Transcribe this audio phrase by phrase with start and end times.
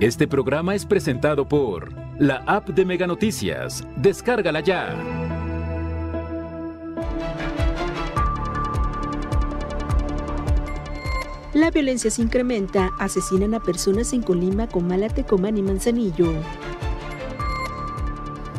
[0.00, 3.86] Este programa es presentado por la app de Mega Noticias.
[3.96, 4.96] Descárgala ya.
[11.52, 16.32] La violencia se incrementa, asesinan a personas en Colima, Comala, Tecomán y Manzanillo.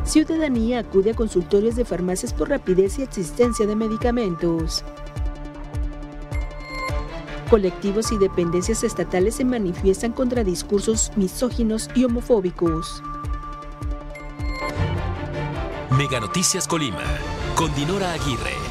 [0.04, 4.84] Ciudadanía acude a consultorios de farmacias por rapidez y existencia de medicamentos.
[7.52, 13.02] Colectivos y dependencias estatales se manifiestan contra discursos misóginos y homofóbicos.
[15.90, 17.04] Mega Noticias Colima,
[17.54, 18.61] con Dinora Aguirre.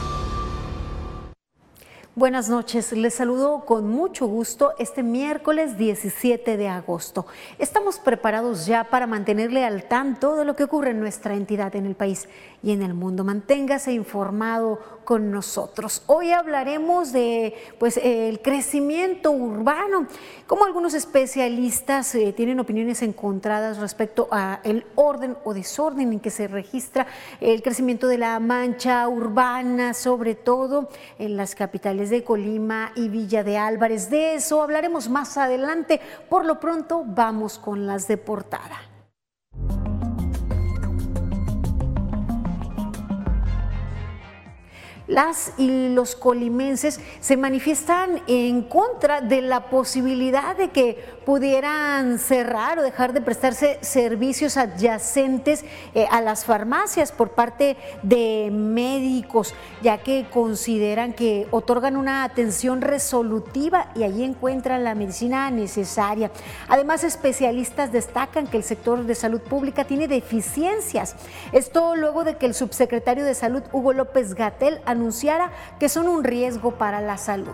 [2.14, 7.26] Buenas noches, les saludo con mucho gusto este miércoles 17 de agosto.
[7.58, 11.86] Estamos preparados ya para mantenerle al tanto de lo que ocurre en nuestra entidad, en
[11.86, 12.28] el país
[12.62, 13.24] y en el mundo.
[13.24, 16.04] Manténgase informado con nosotros.
[16.06, 20.06] Hoy hablaremos de pues, el crecimiento urbano,
[20.48, 26.30] como algunos especialistas eh, tienen opiniones encontradas respecto a el orden o desorden en que
[26.30, 27.08] se registra
[27.40, 33.44] el crecimiento de la mancha urbana, sobre todo en las capitales de Colima y Villa
[33.44, 34.10] de Álvarez.
[34.10, 36.02] De eso hablaremos más adelante.
[36.30, 38.91] Por lo pronto, vamos con las de portada.
[45.12, 52.80] Las y los colimenses se manifiestan en contra de la posibilidad de que pudieran cerrar
[52.80, 59.98] o dejar de prestarse servicios adyacentes eh, a las farmacias por parte de médicos, ya
[59.98, 66.32] que consideran que otorgan una atención resolutiva y allí encuentran la medicina necesaria.
[66.70, 71.16] Además, especialistas destacan que el sector de salud pública tiene deficiencias.
[71.52, 76.24] Esto luego de que el subsecretario de Salud, Hugo López Gatel, anunciara que son un
[76.24, 77.54] riesgo para la salud.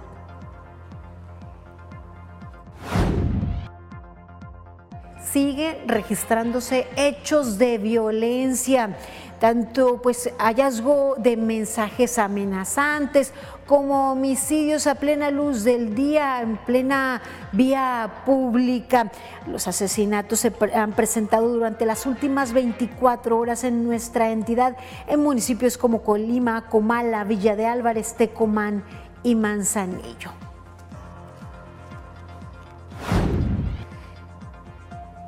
[5.32, 8.96] sigue registrándose hechos de violencia,
[9.40, 13.34] tanto pues hallazgo de mensajes amenazantes
[13.68, 19.12] como homicidios a plena luz del día, en plena vía pública.
[19.46, 24.78] Los asesinatos se han presentado durante las últimas 24 horas en nuestra entidad,
[25.08, 28.84] en municipios como Colima, Comala, Villa de Álvarez, Tecomán
[29.22, 30.32] y Manzanillo.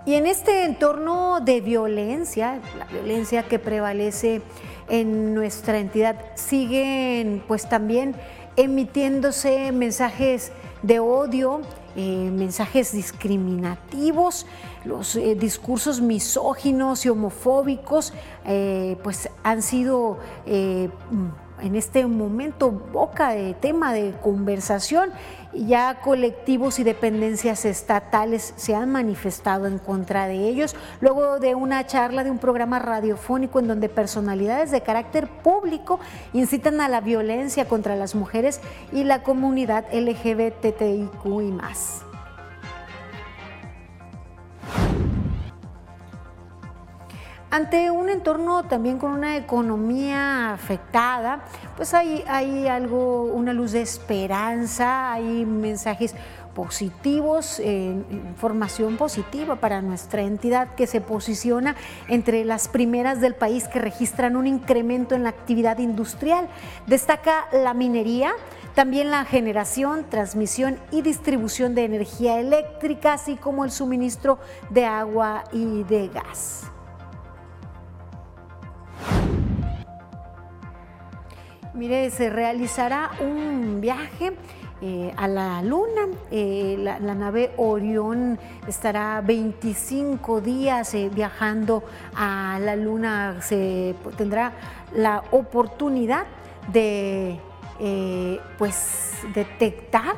[0.06, 4.42] Y en este entorno de violencia, la violencia que prevalece
[4.90, 8.16] en nuestra entidad, siguen pues también
[8.56, 10.52] emitiéndose mensajes
[10.82, 11.62] de odio,
[11.96, 14.46] eh, mensajes discriminativos,
[14.86, 18.14] los eh, discursos misóginos y homofóbicos
[18.46, 25.12] eh, pues han sido en este momento boca de tema de conversación
[25.54, 31.86] ya colectivos y dependencias estatales se han manifestado en contra de ellos, luego de una
[31.86, 36.00] charla de un programa radiofónico en donde personalidades de carácter público
[36.34, 38.62] incitan a la violencia contra las mujeres
[38.92, 42.04] y la comunidad LGBTIQ y más.
[47.52, 51.40] Ante un entorno también con una economía afectada,
[51.76, 56.14] pues hay, algo, una luz de esperanza, hay mensajes
[56.54, 61.76] positivos, eh, información positiva para nuestra entidad que se posiciona
[62.08, 66.50] entre las primeras del país que registran un incremento en la actividad industrial.
[66.86, 68.32] Destaca la minería,
[68.76, 74.38] también la generación, transmisión y distribución de energía eléctrica, así como el suministro
[74.70, 76.70] de agua y de gas.
[81.80, 84.34] Mire, se realizará un viaje
[84.82, 86.10] eh, a la Luna.
[86.30, 93.38] Eh, la, nave Orión estará 25 días eh, viajando a la Luna.
[93.42, 94.52] Se tendrá
[94.94, 96.26] la oportunidad
[96.68, 97.40] de
[98.58, 100.18] pues detectar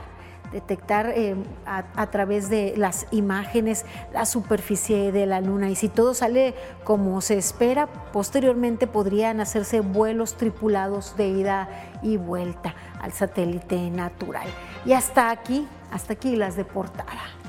[0.51, 1.35] detectar eh,
[1.65, 6.53] a, través de las imágenes la superficie de la Luna y si todo sale
[6.83, 11.69] como se espera, posteriormente podrían hacerse vuelos tripulados de ida
[12.01, 14.47] y vuelta al satélite natural.
[14.85, 17.40] Y hasta aquí, hasta aquí las de portada.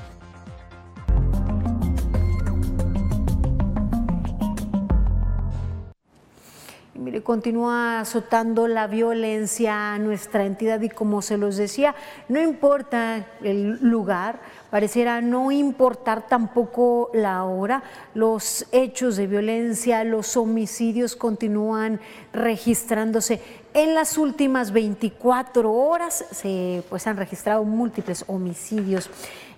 [7.03, 11.95] Mire, continúa azotando la violencia a nuestra entidad y como se los decía,
[12.29, 14.39] no importa el lugar,
[14.69, 17.83] pareciera no importar tampoco la hora,
[18.13, 21.99] los hechos de violencia, los homicidios continúan
[22.31, 23.41] registrándose
[23.73, 29.09] En las últimas 24 horas se pues, han registrado múltiples homicidios.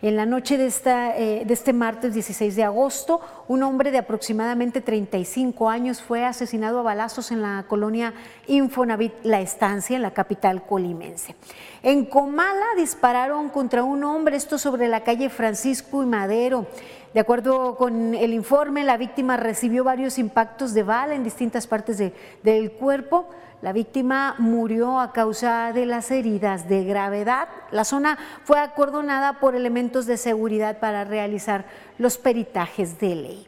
[0.06, 3.98] En la noche de, esta, eh, de este martes 16 de agosto, un hombre de
[3.98, 8.14] aproximadamente 35 años fue asesinado a balazos en la colonia
[8.46, 11.34] Infonavit La Estancia, en la capital colimense.
[11.82, 16.68] En Comala dispararon contra un hombre, esto sobre la calle Francisco y Madero.
[17.16, 21.98] De acuerdo con el informe, la víctima recibió varios impactos de bala en distintas partes
[22.44, 23.28] del cuerpo.
[23.62, 27.48] La víctima murió a causa de las heridas de gravedad.
[27.72, 31.66] La zona fue acordonada por elementos de seguridad para realizar
[31.98, 33.48] los peritajes de ley.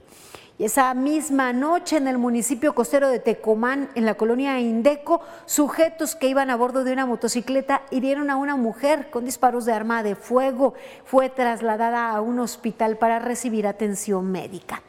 [0.60, 6.16] Y esa misma noche en el municipio costero de Tecomán, en la colonia Indeco, sujetos
[6.16, 10.02] que iban a bordo de una motocicleta hirieron a una mujer con disparos de arma
[10.02, 10.74] de fuego.
[11.06, 14.82] Fue trasladada a un hospital para recibir atención médica.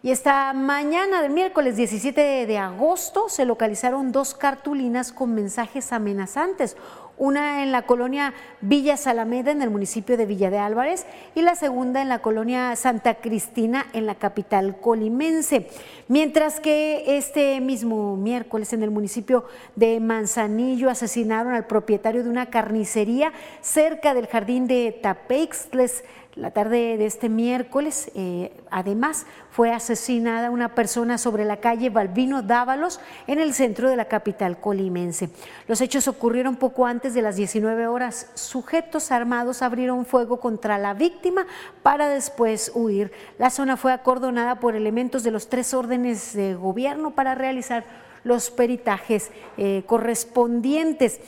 [0.00, 6.76] Y esta mañana del miércoles 17 de agosto se localizaron dos cartulinas con mensajes amenazantes,
[7.16, 11.04] una en la colonia Villa Salameda en el municipio de Villa de Álvarez
[11.34, 15.68] y la segunda en la colonia Santa Cristina en la capital colimense.
[16.06, 22.46] Mientras que este mismo miércoles en el municipio de Manzanillo asesinaron al propietario de una
[22.46, 26.04] carnicería cerca del jardín de Tapeixtles
[26.38, 32.42] la tarde de este miércoles, eh, además, fue asesinada una persona sobre la calle Balbino
[32.42, 35.30] Dávalos en el centro de la capital colimense.
[35.66, 38.30] Los hechos ocurrieron poco antes de las 19 horas.
[38.34, 41.44] Sujetos armados abrieron fuego contra la víctima
[41.82, 43.10] para después huir.
[43.38, 47.84] La zona fue acordonada por elementos de los tres órdenes de gobierno para realizar
[48.22, 51.20] los peritajes eh, correspondientes.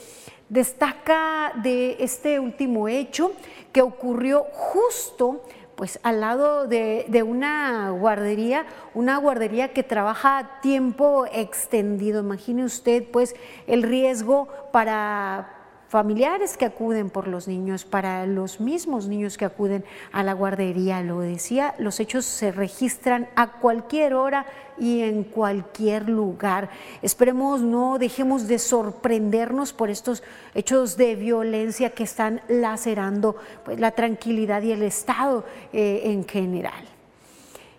[0.47, 3.31] Destaca de este último hecho
[3.71, 5.41] que ocurrió justo
[5.75, 12.19] pues al lado de, de, una guardería, una guardería que trabaja a tiempo extendido.
[12.19, 13.35] Imagine usted pues
[13.65, 15.60] el riesgo para
[15.91, 19.83] familiares que acuden por los niños, para los mismos niños que acuden
[20.13, 21.03] a la guardería.
[21.03, 24.45] Lo decía, los hechos se registran a cualquier hora
[24.79, 26.69] y en cualquier lugar.
[27.01, 30.23] Esperemos no dejemos de sorprendernos por estos
[30.55, 33.35] hechos de violencia que están lacerando
[33.65, 35.43] pues, la tranquilidad y el Estado
[35.73, 36.90] eh, en general.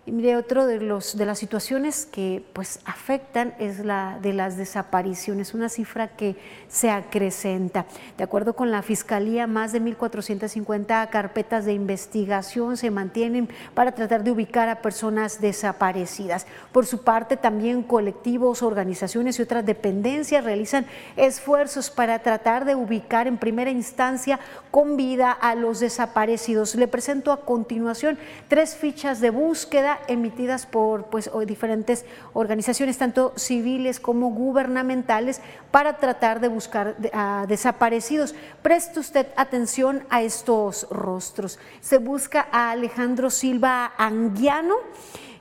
[0.04, 4.56] Y mire, otro de, los, de las situaciones que pues, afectan es la de las
[4.56, 6.34] desapariciones, una cifra que
[6.66, 7.86] se acrecenta.
[8.18, 14.24] De acuerdo con la Fiscalía, más de 1.450 carpetas de investigación se mantienen para tratar
[14.24, 16.48] de ubicar a personas desaparecidas.
[16.72, 20.84] Por su parte, también colectivos, organizaciones y otras dependencias realizan
[21.14, 24.40] esfuerzos para tratar de ubicar en primera instancia
[24.72, 26.74] con vida a los desaparecidos.
[26.74, 28.18] Le presento a continuación
[28.48, 35.40] tres fichas de búsqueda emitidas por pues, diferentes organizaciones, tanto civiles como gubernamentales,
[35.70, 38.34] para tratar de buscar a desaparecidos.
[38.62, 41.58] Preste usted atención a estos rostros.
[41.80, 44.74] Se busca a Alejandro Silva Anguiano.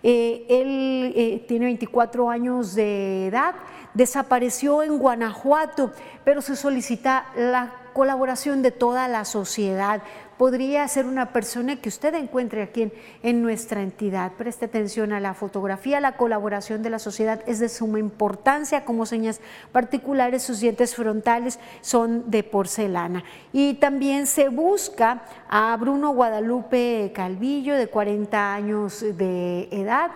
[0.04, 3.54] Eh, él eh, tiene 24 años de edad,
[3.94, 5.92] desapareció en Guanajuato,
[6.24, 10.02] pero se solicita la colaboración de toda la sociedad
[10.38, 12.92] podría ser una persona que usted encuentre aquí
[13.24, 14.34] en, nuestra entidad.
[14.34, 19.06] Preste atención a la fotografía, la colaboración de la sociedad es de suma importancia, como
[19.06, 19.42] señas
[19.72, 23.24] particulares, sus dientes frontales son de porcelana.
[23.54, 30.12] Y también se busca a Bruno Guadalupe Calvillo, de 40 años de edad,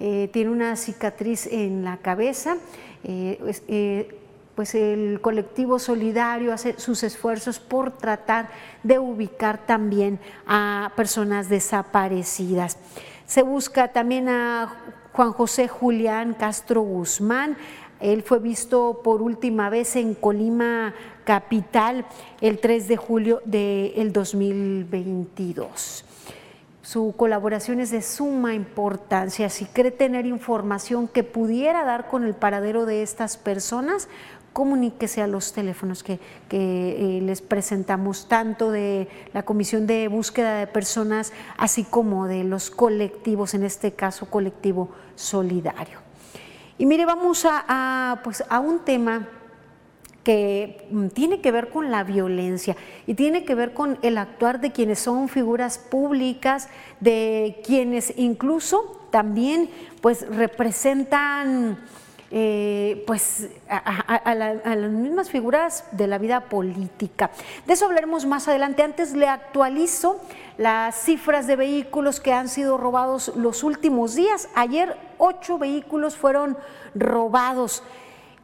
[0.00, 2.56] eh, tiene una cicatriz en la cabeza.
[3.04, 3.38] Eh,
[3.68, 4.23] eh,
[4.54, 8.50] pues el colectivo solidario hace sus esfuerzos por tratar
[8.82, 12.78] de ubicar también a personas desaparecidas.
[13.26, 14.72] Se busca también a
[15.12, 17.56] Juan José Julián Castro Guzmán.
[18.00, 20.94] Él fue visto por última vez en Colima
[21.24, 22.04] Capital
[22.40, 26.04] el 3 de julio del 2022.
[26.84, 29.48] Su colaboración es de suma importancia.
[29.48, 34.06] Si cree tener información que pudiera dar con el paradero de estas personas,
[34.54, 36.18] comuníquese a los teléfonos que,
[36.50, 42.70] eh, les presentamos, tanto de la Comisión de Búsqueda de Personas, así como de los
[42.70, 45.98] colectivos, en este caso colectivo solidario.
[46.78, 49.28] Y mire, vamos a, pues, a un tema
[50.22, 54.60] que mm, tiene que ver con la violencia y tiene que ver con el actuar
[54.60, 56.68] de quienes son figuras públicas,
[57.00, 59.68] de quienes incluso también
[60.00, 61.78] pues representan
[62.36, 67.30] eh, pues a, las mismas figuras de la vida política.
[67.64, 68.82] De eso hablaremos más adelante.
[68.82, 70.20] Antes le actualizo
[70.58, 74.48] las cifras de vehículos que han sido robados los últimos días.
[74.56, 76.58] Ayer ocho vehículos fueron
[76.96, 77.84] robados.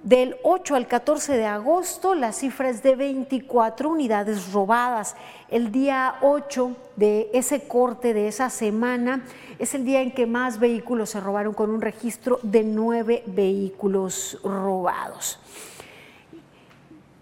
[0.03, 5.15] Del 8 al 14 de agosto la cifra es de 24 unidades robadas.
[5.51, 9.27] El día 8 de ese corte de esa semana
[9.59, 14.39] es el día en que más vehículos se robaron con un registro de nueve vehículos
[14.43, 15.39] robados.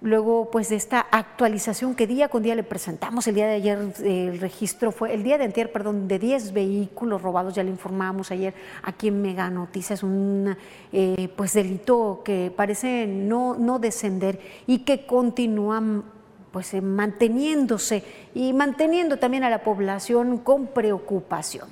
[0.00, 3.92] Luego, pues de esta actualización que día con día le presentamos, el día de ayer
[4.04, 8.30] el registro fue, el día de antier, perdón, de 10 vehículos robados, ya le informamos
[8.30, 10.56] ayer aquí en Mega Noticias, un
[10.92, 14.38] eh, pues delito que parece no, no descender
[14.68, 15.82] y que continúa
[16.52, 21.68] pues eh, manteniéndose y manteniendo también a la población con preocupación.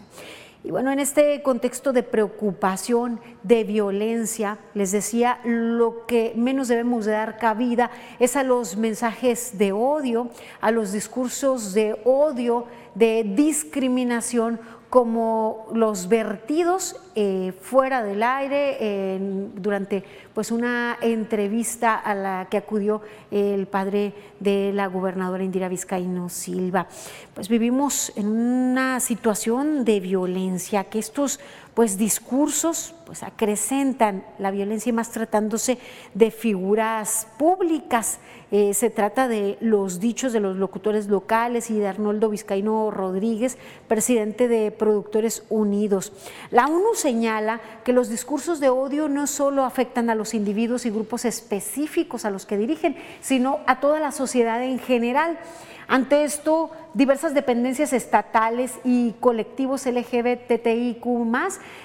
[0.66, 7.04] Y bueno, en este contexto de preocupación, de violencia, les decía, lo que menos debemos
[7.04, 10.28] de dar cabida es a los mensajes de odio,
[10.60, 12.64] a los discursos de odio,
[12.96, 14.58] de discriminación
[14.90, 19.18] como los vertidos eh, fuera del aire
[19.54, 20.04] durante
[20.34, 26.86] pues una entrevista a la que acudió el padre de la gobernadora Indira Vizcaíno Silva.
[27.34, 31.40] Pues vivimos en una situación de violencia, que estos
[31.76, 35.78] pues discursos pues acrecentan la violencia y más tratándose
[36.14, 38.18] de figuras públicas.
[38.50, 43.58] Eh, se trata de los dichos de los locutores locales y de Arnoldo Vizcaíno Rodríguez,
[43.88, 46.12] presidente de Productores Unidos.
[46.50, 50.90] La ONU señala que los discursos de odio no solo afectan a los individuos y
[50.90, 55.38] grupos específicos a los que dirigen, sino a toda la sociedad en general.
[55.86, 61.06] Ante esto, diversas dependencias estatales y colectivos LGBTIQ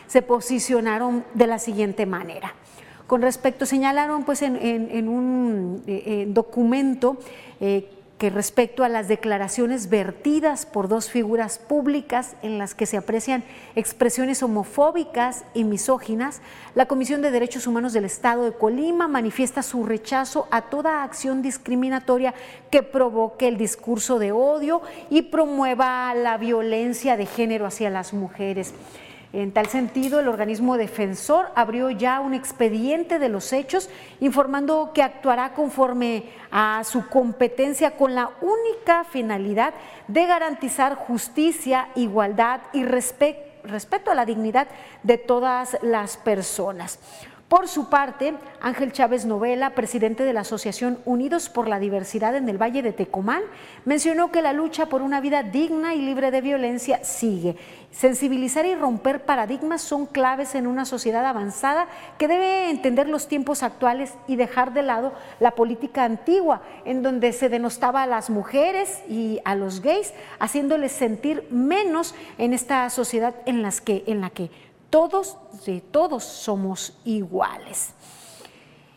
[0.08, 2.56] se posicionaron de la siguiente manera.
[3.06, 7.20] Con respecto, señalaron pues en, un eh, documento
[7.60, 7.88] eh,
[8.30, 13.44] respecto a las declaraciones vertidas por dos figuras públicas en las que se aprecian
[13.75, 16.42] expresiones homofóbicas y misóginas,
[16.75, 21.42] la Comisión de Derechos Humanos del Estado de Colima manifiesta su rechazo a toda acción
[21.42, 22.34] discriminatoria
[22.70, 28.74] que provoque el discurso de odio y promueva la violencia de género hacia las mujeres.
[29.34, 35.04] En tal sentido, el organismo defensor abrió ya un expediente de los hechos, informando que
[35.04, 39.74] actuará conforme a su competencia con la única finalidad
[40.10, 44.68] de garantizar justicia, igualdad y respeto a la dignidad
[45.04, 47.00] de todas las personas.
[47.51, 52.48] Por su parte, Ángel Chávez Novela, presidente de la Asociación Unidos por la Diversidad en
[52.48, 53.41] el Valle de Tecomán,
[53.84, 57.58] mencionó que la lucha por una vida digna y libre de violencia sigue.
[57.91, 63.63] Sensibilizar y romper paradigmas son claves en una sociedad avanzada que debe entender los tiempos
[63.63, 69.01] actuales y dejar de lado la política antigua, en donde se denostaba a las mujeres
[69.10, 74.71] y a los gays, haciéndoles sentir menos en esta sociedad en, que, en la que
[74.91, 75.38] todos,
[75.91, 77.93] todos somos iguales.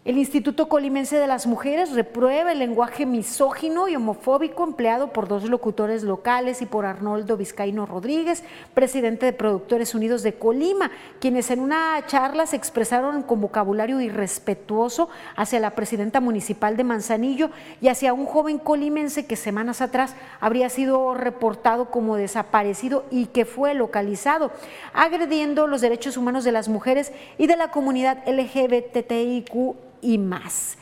[0.04, 5.48] El Instituto Colimense de las Mujeres reprueba el lenguaje misógino y homofóbico empleado por dos
[5.48, 8.44] locutores locales y por Arnoldo Vizcaíno Rodríguez,
[8.74, 15.08] presidente de Productores Unidos de Colima, quienes en una charla se expresaron con vocabulario irrespetuoso
[15.36, 17.48] hacia la presidenta municipal de Manzanillo
[17.80, 23.46] y hacia un joven colimense que semanas atrás habría sido reportado como desaparecido y que
[23.46, 24.50] fue localizado,
[24.92, 30.76] agrediendo los derechos humanos de las mujeres y de la comunidad LGBTIQ y más.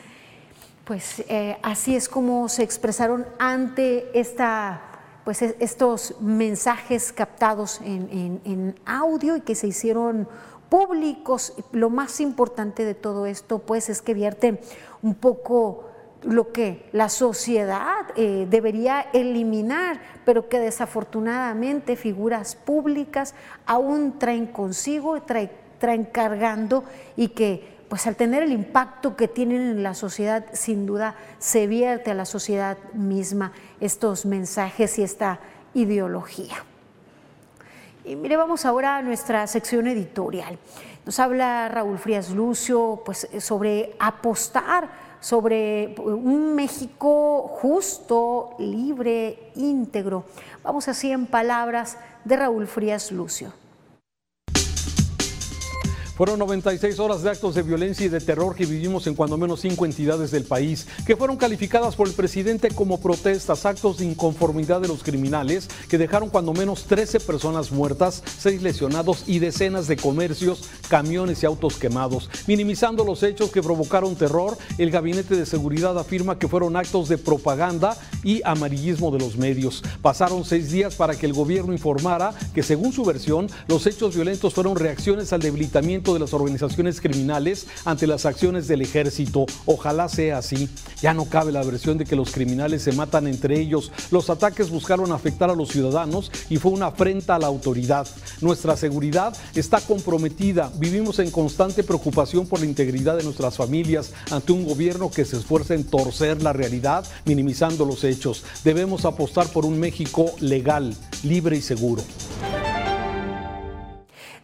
[0.85, 4.81] Pues eh, así es como se expresaron ante esta,
[5.23, 10.27] pues, e, estos mensajes captados en, en audio y que se hicieron
[10.69, 11.53] públicos.
[11.71, 14.59] Lo más importante de todo esto, pues, es que vierte
[15.01, 15.85] un poco
[16.23, 25.21] lo que la sociedad eh, debería eliminar, pero que desafortunadamente figuras públicas aún traen consigo,
[25.21, 26.83] traen cargando
[27.15, 31.67] y que pues al tener el impacto que tienen en la sociedad, sin duda se
[31.67, 35.39] vierte a la sociedad misma estos mensajes y esta
[35.75, 36.55] ideología.
[38.03, 40.57] Y mire, vamos ahora a nuestra sección editorial.
[41.05, 50.25] Nos habla Raúl Frías Lucio pues, sobre apostar sobre un México justo, libre, íntegro.
[50.63, 53.53] Vamos así en palabras de Raúl Frías Lucio.
[56.23, 59.59] Fueron 96 horas de actos de violencia y de terror que vivimos en cuando menos
[59.59, 64.79] cinco entidades del país, que fueron calificadas por el presidente como protestas, actos de inconformidad
[64.79, 69.97] de los criminales, que dejaron cuando menos 13 personas muertas, 6 lesionados y decenas de
[69.97, 72.29] comercios, camiones y autos quemados.
[72.47, 77.17] Minimizando los hechos que provocaron terror, el Gabinete de Seguridad afirma que fueron actos de
[77.17, 79.83] propaganda y amarillismo de los medios.
[80.01, 84.53] Pasaron seis días para que el gobierno informara que, según su versión, los hechos violentos
[84.53, 89.45] fueron reacciones al debilitamiento de las organizaciones criminales ante las acciones del ejército.
[89.65, 90.69] Ojalá sea así.
[91.01, 93.91] Ya no cabe la versión de que los criminales se matan entre ellos.
[94.11, 98.07] Los ataques buscaron afectar a los ciudadanos y fue una afrenta a la autoridad.
[98.41, 100.71] Nuestra seguridad está comprometida.
[100.77, 105.37] Vivimos en constante preocupación por la integridad de nuestras familias ante un gobierno que se
[105.37, 108.43] esfuerza en torcer la realidad, minimizando los hechos.
[108.63, 112.03] Debemos apostar por un México legal, libre y seguro.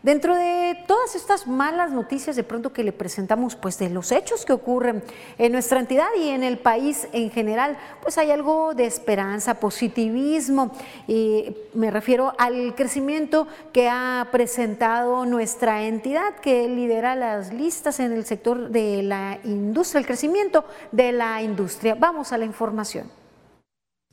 [0.01, 4.45] Dentro de todas estas malas noticias de pronto que le presentamos, pues de los hechos
[4.45, 5.03] que ocurren
[5.37, 10.71] en nuestra entidad y en el país en general, pues hay algo de esperanza, positivismo.
[11.05, 18.13] Y me refiero al crecimiento que ha presentado nuestra entidad que lidera las listas en
[18.13, 20.63] el sector de la industria, el crecimiento
[20.93, 21.95] de la industria.
[21.95, 23.11] Vamos a la información.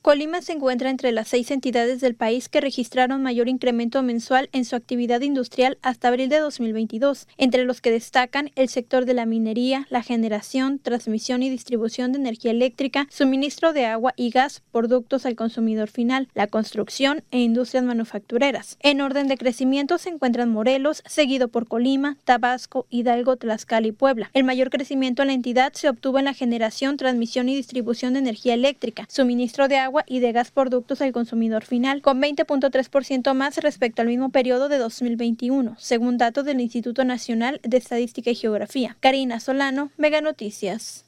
[0.06, 4.64] Colima se encuentra entre las seis entidades del país que registraron mayor incremento mensual en
[4.64, 9.26] su actividad industrial hasta abril de 2022, entre los que destacan el sector de la
[9.26, 15.26] minería, la generación, transmisión y distribución de energía eléctrica, suministro de agua y gas, productos
[15.26, 18.78] al consumidor final, la construcción e industrias manufactureras.
[18.82, 24.30] En orden de crecimiento se encuentran Morelos, seguido por Colima, Tabasco, Hidalgo, Tlaxcala y Puebla.
[24.34, 28.20] El mayor crecimiento en la entidad se obtuvo en la generación, transmisión y distribución de
[28.20, 33.56] energía eléctrica, suministro de agua y de gas productos al consumidor final, con 20.3% más
[33.58, 38.96] respecto al mismo periodo de 2021, según datos del Instituto Nacional de Estadística y Geografía.
[39.00, 41.05] Karina Solano, Mega Noticias.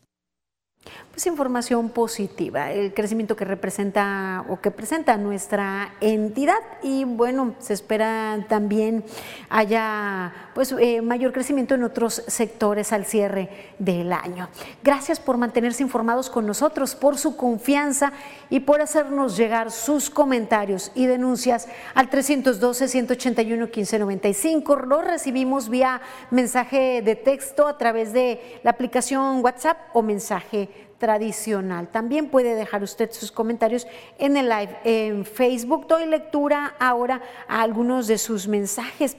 [1.10, 7.74] Pues información positiva, el crecimiento que representa o que presenta nuestra entidad y bueno, se
[7.74, 9.02] espera también
[9.50, 14.48] haya pues eh, mayor crecimiento en otros sectores al cierre del año.
[14.84, 18.12] Gracias por mantenerse informados con nosotros, por su confianza
[18.48, 24.86] y por hacernos llegar sus comentarios y denuncias al 312-181-1595.
[24.86, 31.88] Lo recibimos vía mensaje de texto a través de la aplicación WhatsApp o mensaje tradicional.
[31.88, 33.86] También puede dejar usted sus comentarios
[34.18, 35.86] en el live en Facebook.
[35.86, 39.16] Doy lectura ahora a algunos de sus mensajes.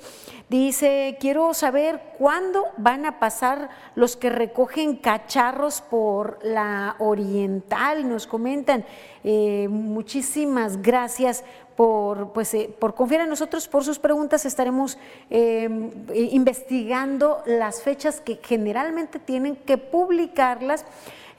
[0.50, 8.10] Dice, quiero saber cuándo van a pasar los que recogen cacharros por la oriental.
[8.10, 8.84] Nos comentan,
[9.24, 11.44] eh, muchísimas gracias
[11.76, 14.44] por, pues, eh, por confiar en nosotros, por sus preguntas.
[14.44, 14.98] Estaremos
[15.30, 20.84] em, investigando las fechas que generalmente tienen que publicarlas.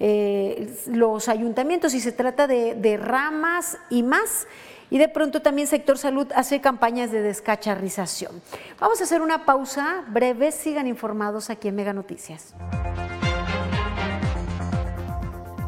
[0.02, 4.46] Eh, los ayuntamientos y se trata de, ramas y más.
[4.88, 8.32] Y de pronto también sector salud hace campañas de descacharrización.
[8.80, 12.54] Vamos a hacer una pausa breve, sigan informados aquí en Mega Noticias.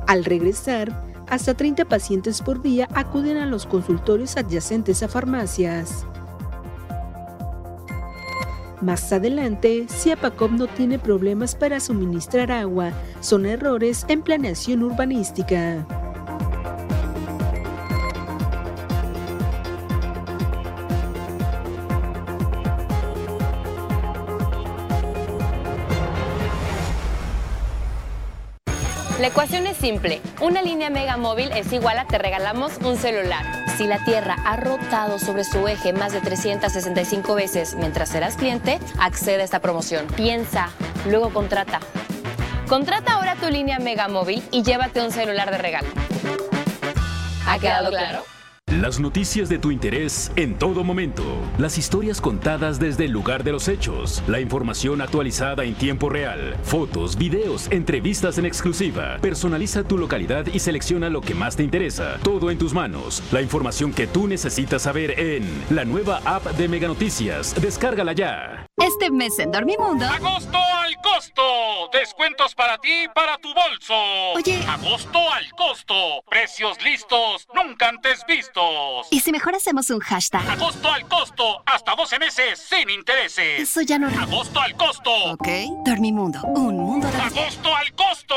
[0.09, 0.91] Al regresar,
[1.29, 6.05] hasta 30 pacientes por día acuden a los consultorios adyacentes a farmacias.
[8.83, 12.91] Más adelante, Ciapacop no tiene problemas para suministrar agua,
[13.21, 15.87] son errores en planeación urbanística.
[29.23, 30.21] La ecuación es simple.
[30.41, 33.65] Una línea Mega Móvil es igual a te regalamos un celular.
[33.77, 38.81] Si la Tierra ha rotado sobre su eje más de 365 veces mientras serás cliente,
[38.99, 40.09] accede a esta promoción.
[40.17, 40.71] Piensa,
[41.07, 41.79] luego contrata.
[42.67, 45.89] Contrata ahora tu línea Mega Móvil y llévate un celular de regalo.
[47.47, 48.32] ¿Ha quedado claro?
[48.83, 51.23] Las noticias de tu interés en todo momento.
[51.57, 54.25] Las historias contadas desde el lugar de los hechos.
[54.27, 56.57] La información actualizada en tiempo real.
[56.65, 59.19] Fotos, videos, entrevistas en exclusiva.
[59.23, 62.19] Personaliza tu localidad y selecciona lo que más te interesa.
[62.25, 63.23] Todo en tus manos.
[63.31, 67.55] La información que tú necesitas saber en la nueva app de Mega Noticias.
[67.63, 68.67] Descárgala ya.
[68.79, 70.05] Este mes en Dormimundo.
[70.07, 71.43] ¡Agosto al costo!
[71.93, 73.95] Descuentos para ti y para tu bolso.
[74.35, 74.61] Oye.
[74.67, 75.95] ¡Agosto al costo!
[76.29, 78.72] Precios listos, nunca antes vistos.
[79.11, 80.49] ¿Y si mejor hacemos un hashtag?
[80.49, 81.63] ¡Agosto al costo!
[81.67, 83.61] Hasta 12 meses sin intereses.
[83.61, 84.09] Eso ya no.
[84.09, 85.11] ¡Agosto al costo!
[85.33, 85.49] Ok.
[85.85, 86.41] Dormimundo.
[86.45, 87.17] Un mundo de.
[87.19, 88.35] ¡Agosto al costo!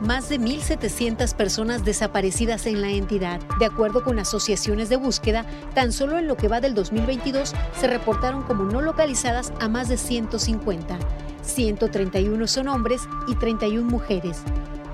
[0.00, 3.40] Más de 1.700 personas desaparecidas en la entidad.
[3.58, 5.44] De acuerdo con asociaciones de búsqueda,
[5.74, 9.88] tan solo en lo que va del 2022 se reportaron como no localizadas a más
[9.88, 10.98] de 150.
[11.42, 14.42] 131 son hombres y 31 mujeres.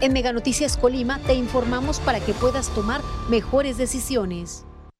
[0.00, 4.66] En Mega Noticias Colima te informamos para que puedas tomar mejores decisiones.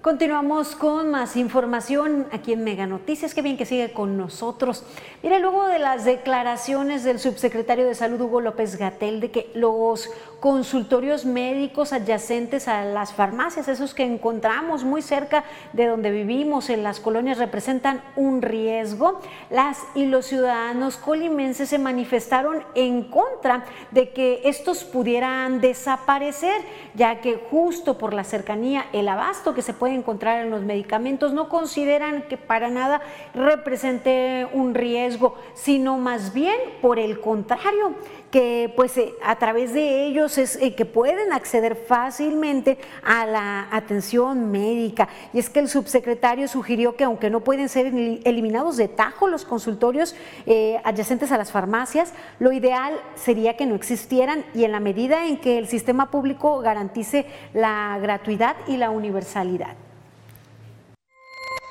[0.00, 3.34] Continuamos con más información aquí en Mega Noticias.
[3.34, 4.84] Qué bien que sigue con nosotros.
[5.24, 10.08] Mire, luego de las declaraciones del subsecretario de Salud Hugo López Gatel de que los
[10.38, 16.84] consultorios médicos adyacentes a las farmacias, esos que encontramos muy cerca de donde vivimos en
[16.84, 24.10] las colonias, representan un riesgo, las y los ciudadanos colimenses se manifestaron en contra de
[24.12, 26.62] que estos pudieran desaparecer,
[26.94, 31.32] ya que justo por la cercanía, el abasto que se puede encontrar en los medicamentos,
[31.32, 33.00] no consideran que para nada
[33.34, 37.94] represente un riesgo, sino más bien por el contrario,
[38.30, 43.68] que pues eh, a través de ellos es eh, que pueden acceder fácilmente a la
[43.70, 45.08] atención médica.
[45.32, 49.44] Y es que el subsecretario sugirió que aunque no pueden ser eliminados de tajo los
[49.44, 50.14] consultorios
[50.46, 54.44] eh, adyacentes a las farmacias, lo ideal sería que no existieran.
[54.54, 59.76] Y en la medida en que el sistema público garantice la gratuidad y la universalidad.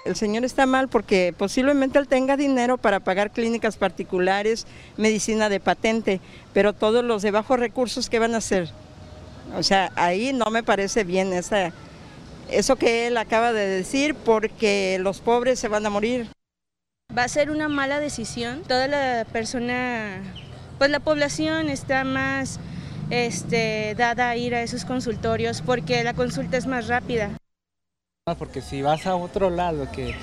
[0.07, 4.65] El señor está mal porque posiblemente él tenga dinero para pagar clínicas particulares,
[4.95, 6.21] medicina de patente,
[6.57, 8.71] pero todos los de bajos recursos, ¿qué van a hacer?
[9.55, 11.71] O sea, ahí no me parece bien esa,
[12.49, 16.25] eso que él acaba de decir porque los pobres se van a morir.
[17.15, 18.63] Va a ser una mala decisión.
[18.63, 20.23] Toda la persona,
[20.79, 22.59] pues la población está más
[23.11, 27.29] este, dada a ir a esos consultorios porque la consulta es más rápida.
[28.39, 30.15] Porque si vas a otro lado que,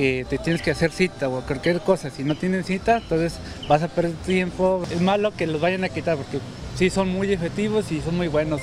[0.00, 3.82] que te tienes que hacer cita o cualquier cosa, si no tienen cita, entonces vas
[3.82, 4.82] a perder tiempo.
[4.90, 6.38] Es malo que los vayan a quitar porque
[6.74, 8.62] sí son muy efectivos y son muy buenos.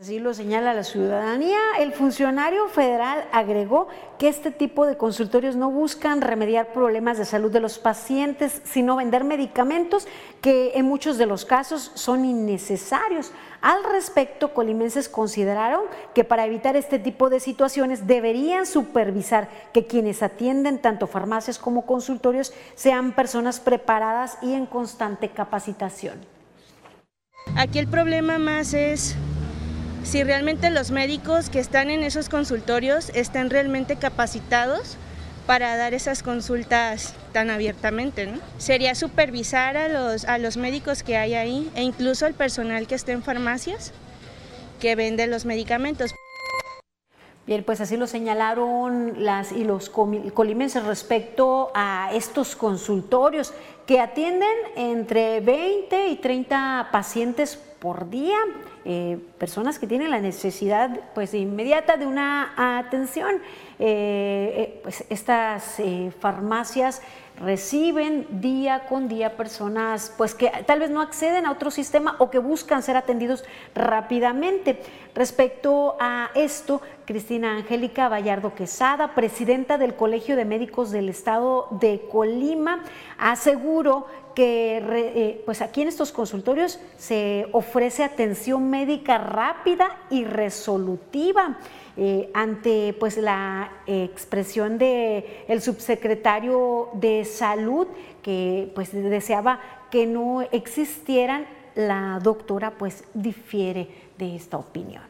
[0.00, 1.56] Así lo señala la ciudadanía.
[1.78, 3.86] El funcionario federal agregó
[4.18, 8.96] que este tipo de consultorios no buscan remediar problemas de salud de los pacientes, sino
[8.96, 10.08] vender medicamentos
[10.40, 13.30] que en muchos de los casos son innecesarios.
[13.60, 20.24] Al respecto, colimenses consideraron que para evitar este tipo de situaciones deberían supervisar que quienes
[20.24, 26.18] atienden tanto farmacias como consultorios sean personas preparadas y en constante capacitación.
[27.56, 29.16] Aquí el problema más es
[30.04, 34.96] si realmente los médicos que están en esos consultorios están realmente capacitados
[35.46, 38.28] para dar esas consultas tan abiertamente.
[38.58, 42.94] Sería supervisar a los, a los médicos que hay ahí e incluso al personal que
[42.94, 43.92] está en farmacias
[44.80, 46.14] que vende los medicamentos.
[47.46, 53.52] Bien, pues así lo señalaron las y los colimenses respecto a estos consultorios
[53.86, 58.38] que atienden entre 20 y 30 pacientes por día,
[58.86, 63.36] eh, personas que tienen la necesidad pues inmediata de una atención.
[63.78, 65.76] Eh, eh, pues estas
[66.20, 67.00] farmacias
[67.40, 72.30] reciben día con día personas pues que tal vez no acceden a otro sistema o
[72.30, 73.44] que buscan ser atendidos
[73.74, 74.80] rápidamente.
[75.14, 82.02] Respecto a esto, Cristina Angélica Vallardo Quesada, presidenta del Colegio de Médicos del Estado de
[82.10, 82.82] Colima,
[83.18, 91.58] aseguró que eh, pues aquí en estos consultorios se ofrece atención médica rápida y resolutiva.
[91.96, 97.86] Eh, ante pues la expresión de el subsecretario de salud
[98.20, 99.60] que pues deseaba
[99.92, 103.86] que no existieran la doctora pues difiere
[104.18, 105.04] de esta opinión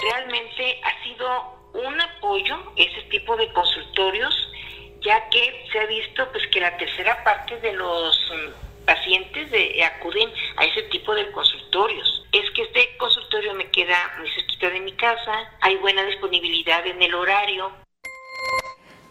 [0.00, 4.34] realmente ha sido un apoyo ese tipo de consultorios
[5.02, 9.82] ya que se ha visto pues que la tercera parte de los mm, pacientes de,
[9.84, 12.26] acuden a ese tipo de consultorios.
[12.32, 17.02] Es que este consultorio me queda muy cerquita de mi casa, hay buena disponibilidad en
[17.02, 17.72] el horario.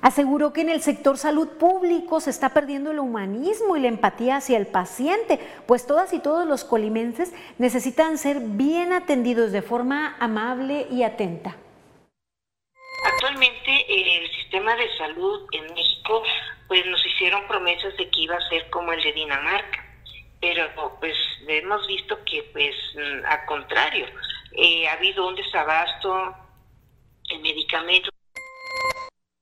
[0.01, 4.37] Aseguró que en el sector salud público se está perdiendo el humanismo y la empatía
[4.37, 10.15] hacia el paciente, pues todas y todos los colimenses necesitan ser bien atendidos de forma
[10.19, 11.57] amable y atenta.
[13.03, 16.23] Actualmente el sistema de salud en México,
[16.67, 19.85] pues nos hicieron promesas de que iba a ser como el de Dinamarca,
[20.41, 20.67] pero
[20.99, 21.13] pues
[21.47, 22.75] hemos visto que pues
[23.27, 24.07] al contrario,
[24.53, 26.33] eh, ha habido un desabasto
[27.29, 28.11] en medicamentos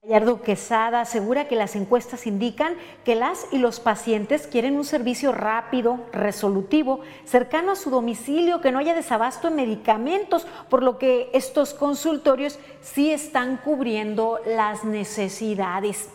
[0.03, 5.31] Gallardo Quesada asegura que las encuestas indican que las y los pacientes quieren un servicio
[5.31, 11.29] rápido, resolutivo, cercano a su domicilio, que no haya desabasto en medicamentos, por lo que
[11.33, 16.10] estos consultorios sí están cubriendo las necesidades.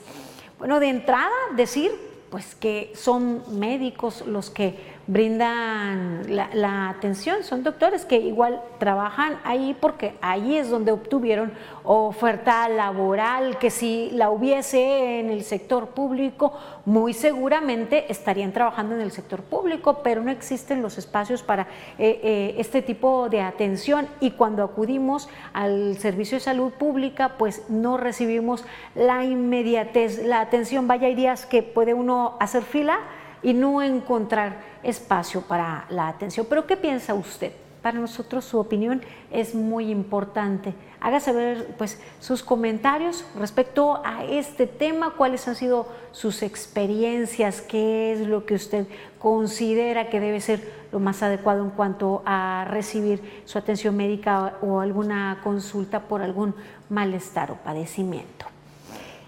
[0.59, 8.05] Bueno, de entrada, decir pues que son médicos los que brindan la, atención, son doctores
[8.05, 11.53] que igual trabajan ahí porque ahí es donde obtuvieron
[11.85, 16.53] oferta laboral, que si la hubiese en el sector público,
[16.85, 21.63] muy seguramente estarían trabajando en el sector público, pero no existen los espacios para
[21.99, 24.07] eh, eh, este tipo de atención.
[24.21, 30.87] Y cuando acudimos al servicio de salud pública, pues no recibimos la inmediatez, la atención,
[30.87, 33.01] vaya, hay días que puede uno hacer fila
[33.43, 36.47] y no encontrar espacio para la atención.
[36.49, 37.53] Pero ¿qué piensa usted?
[37.83, 39.03] Para nosotros su opinión
[39.33, 40.73] es muy importante.
[41.01, 48.13] Haga saber pues, sus comentarios respecto a este tema, cuáles han sido sus experiencias, qué
[48.13, 48.87] es lo que usted
[49.19, 54.79] considera que debe ser lo más adecuado en cuanto a recibir su atención médica o
[54.79, 56.55] alguna consulta por algún
[56.89, 58.52] malestar o padecimiento.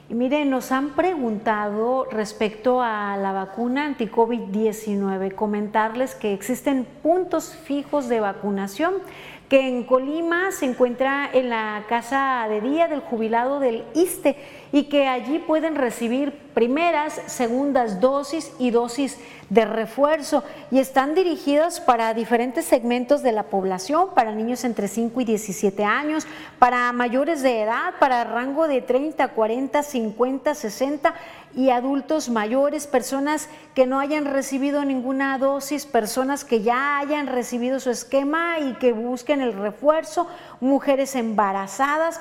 [0.06, 8.08] Y miren, nos han preguntado respecto a la vacuna anti-COVID-19, comentarles que existen puntos fijos
[8.08, 8.92] de vacunación
[9.48, 14.36] que en Colima se encuentra en la casa de día del jubilado del ISTE
[14.72, 19.18] y que allí pueden recibir primeras, segundas dosis y dosis
[19.50, 20.42] de refuerzo.
[20.70, 25.84] Y están dirigidas para diferentes segmentos de la población, para niños entre 5 y 17
[25.84, 26.26] años,
[26.58, 31.14] para mayores de edad, para rango de 30, 40, 50, 60
[31.56, 37.80] y adultos mayores, personas que no hayan recibido ninguna dosis, personas que ya hayan recibido
[37.80, 40.26] su esquema y que busquen el refuerzo,
[40.60, 42.20] mujeres embarazadas.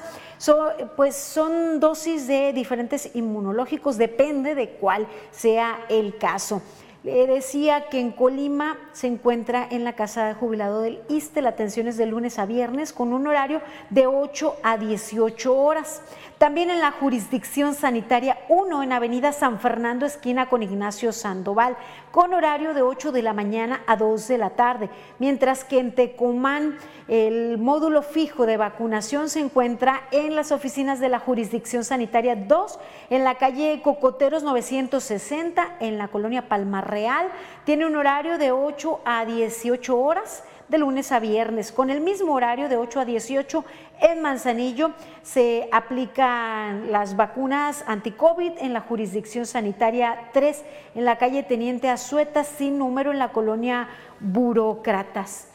[0.96, 6.62] pues son dosis de diferentes inmunológicos, depende de cuál sea el caso.
[7.04, 11.50] Le decía que en Colima se encuentra en la casa de jubilado del ISTE, la
[11.50, 16.02] atención es de lunes a viernes con un horario de 8 a 18 horas.
[16.44, 21.78] También en la jurisdicción sanitaria 1 en Avenida San Fernando, esquina con Ignacio Sandoval,
[22.12, 24.90] con horario de 8 de la mañana a 2 de la tarde.
[25.20, 26.78] Mientras que en Tecumán,
[27.08, 32.78] el módulo fijo de vacunación se encuentra en las oficinas de la jurisdicción sanitaria 2,
[33.10, 37.30] en la calle Cocoteros 960, en la colonia Palmar Real.
[37.64, 41.72] Tiene un horario de 8 a 18 horas de lunes a viernes.
[41.72, 43.64] Con el mismo horario de 8 a 18
[44.02, 44.90] en Manzanillo
[45.22, 50.64] se aplican las vacunas anti-COVID en la jurisdicción sanitaria 3
[50.96, 53.88] en la calle Teniente Azueta sin número en la colonia
[54.20, 55.53] Burócratas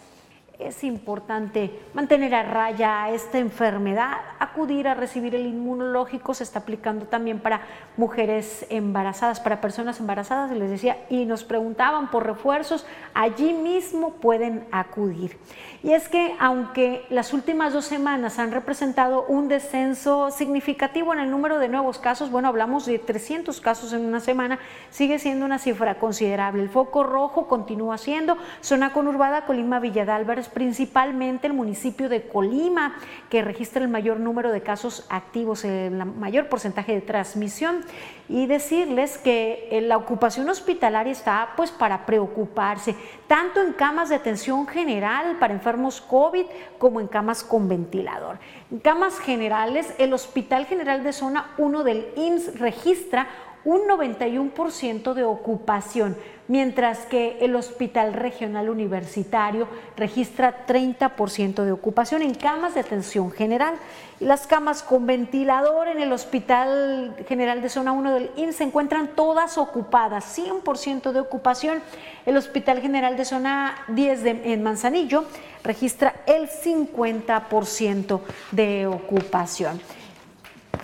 [0.58, 7.06] es importante mantener a raya esta enfermedad, acudir a recibir el inmunológico, se está aplicando
[7.06, 7.62] también para
[7.96, 14.66] mujeres embarazadas, para personas embarazadas, les decía, y nos preguntaban por refuerzos, allí mismo pueden
[14.72, 15.38] acudir.
[15.80, 21.30] Y es que aunque las últimas dos semanas han representado un descenso significativo en el
[21.30, 24.58] número de nuevos casos, bueno, hablamos de 300 casos en una semana,
[24.90, 26.64] sigue siendo una cifra considerable.
[26.64, 30.04] El foco rojo continúa siendo zona conurbada Colima Villa
[30.52, 32.96] principalmente el municipio de Colima,
[33.30, 37.84] que registra el mayor número de casos activos, el mayor porcentaje de transmisión.
[38.30, 42.94] Y decirles que eh, la ocupación hospitalaria está pues para preocuparse,
[43.26, 45.67] tanto en camas de atención general para enfermos
[46.06, 46.46] COVID
[46.78, 48.38] como en camas con ventilador.
[48.70, 53.28] En camas generales, el Hospital General de Zona 1 del IMSS registra
[53.64, 62.34] un 91% de ocupación, mientras que el Hospital Regional Universitario registra 30% de ocupación en
[62.34, 63.74] camas de atención general.
[64.20, 69.08] Las camas con ventilador en el Hospital General de Zona 1 del IN se encuentran
[69.08, 71.82] todas ocupadas, 100% de ocupación.
[72.24, 75.24] El Hospital General de Zona 10 de, en Manzanillo
[75.64, 78.20] registra el 50%
[78.52, 79.80] de ocupación.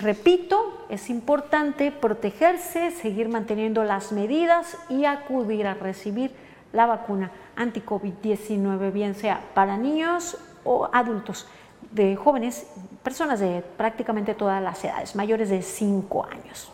[0.00, 6.32] Repito, es importante protegerse, seguir manteniendo las medidas y acudir a recibir
[6.72, 11.46] la vacuna anti-COVID-19, bien sea para niños o adultos,
[11.90, 12.66] de jóvenes,
[13.02, 16.72] personas de prácticamente todas las edades, mayores de 5 años.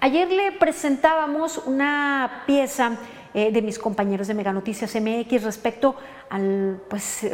[0.00, 2.92] Ayer le presentábamos una pieza
[3.34, 5.96] eh, de mis compañeros de Mega Noticias MX respecto
[6.28, 7.26] al pues,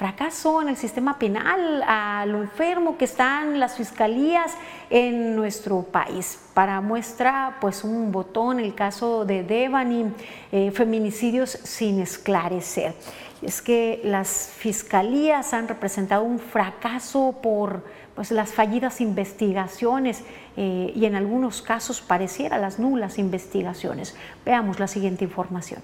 [0.00, 4.54] fracaso en el sistema penal, a lo enfermo que están las fiscalías
[4.88, 6.38] en nuestro país.
[6.54, 10.06] Para muestra, pues un botón, el caso de Devani,
[10.52, 12.94] eh, feminicidios sin esclarecer.
[13.42, 20.22] Es que las fiscalías han representado un fracaso por pues, las fallidas investigaciones
[20.56, 24.14] eh, y en algunos casos pareciera las nulas investigaciones.
[24.44, 25.80] Veamos la siguiente información.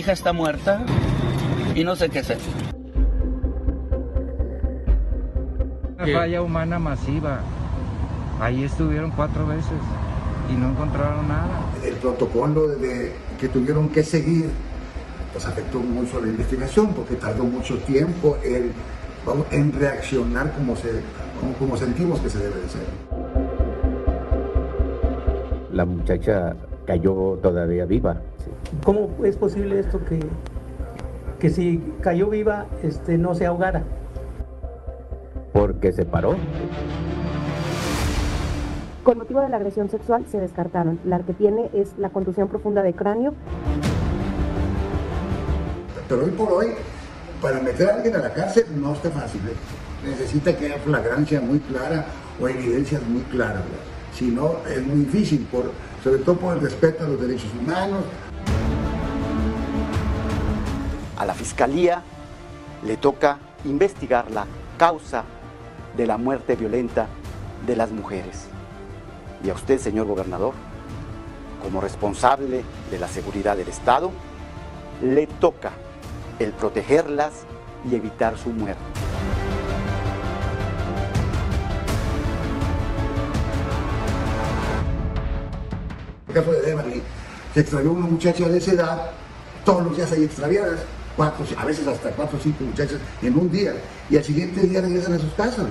[0.00, 0.82] Hija está muerta
[1.74, 2.38] y no sé qué hacer.
[5.98, 7.40] Una falla humana masiva.
[8.40, 9.80] Ahí estuvieron cuatro veces
[10.50, 11.48] y no encontraron nada.
[11.84, 14.50] El protocolo de, que tuvieron que seguir
[15.32, 18.72] pues afectó mucho la investigación porque tardó mucho tiempo en,
[19.50, 20.88] en reaccionar como, se,
[21.58, 22.82] como sentimos que se debe de ser.
[25.72, 28.16] La muchacha cayó todavía viva.
[28.84, 30.20] ¿Cómo es posible esto que,
[31.38, 33.82] que si cayó viva este, no se ahogara?
[35.52, 36.36] Porque se paró.
[39.02, 41.00] Con motivo de la agresión sexual se descartaron.
[41.04, 43.34] La que tiene es la contusión profunda de cráneo.
[46.08, 46.66] Pero hoy por hoy,
[47.42, 49.40] para meter a alguien a la cárcel no está fácil.
[49.48, 50.08] ¿eh?
[50.08, 52.06] Necesita que haya flagrancia muy clara
[52.40, 53.62] o evidencias muy claras.
[54.14, 55.72] Si no, es muy difícil, por,
[56.04, 58.04] sobre todo por el respeto a los derechos humanos,
[61.20, 62.02] a la Fiscalía
[62.82, 64.46] le toca investigar la
[64.78, 65.24] causa
[65.94, 67.08] de la muerte violenta
[67.66, 68.46] de las mujeres.
[69.44, 70.54] Y a usted, señor gobernador,
[71.62, 74.10] como responsable de la seguridad del Estado,
[75.02, 75.72] le toca
[76.38, 77.44] el protegerlas
[77.84, 78.80] y evitar su muerte.
[86.28, 87.02] El caso de Beverly,
[87.52, 89.10] se extravió una muchacha de esa edad,
[89.66, 90.80] todos los días hay extraviadas,
[91.16, 93.74] cuatro, a veces hasta cuatro o cinco muchachas en un día,
[94.08, 95.66] y al siguiente día regresan a sus casas,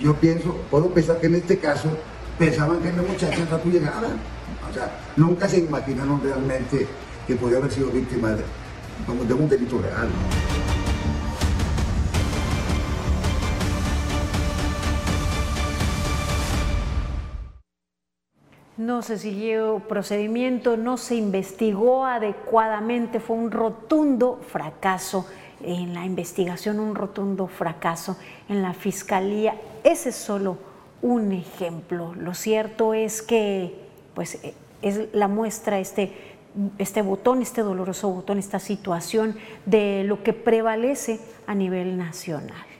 [0.00, 1.88] Yo pienso, puedo pensar que en este caso
[2.38, 4.08] pensaban que la muchacha no llegada.
[4.68, 6.86] O sea, nunca se imaginaron realmente
[7.26, 10.08] que podía haber sido víctima de, un delito real.
[19.02, 25.26] Se siguió procedimiento, no se investigó adecuadamente, fue un rotundo fracaso
[25.62, 28.16] en la investigación, un rotundo fracaso
[28.48, 29.54] en la fiscalía.
[29.82, 30.58] Ese es solo
[31.02, 32.14] un ejemplo.
[32.14, 33.74] Lo cierto es que
[34.14, 34.38] pues,
[34.82, 36.12] es la muestra, este,
[36.78, 42.73] este botón, este doloroso botón, esta situación de lo que prevalece a nivel nacional.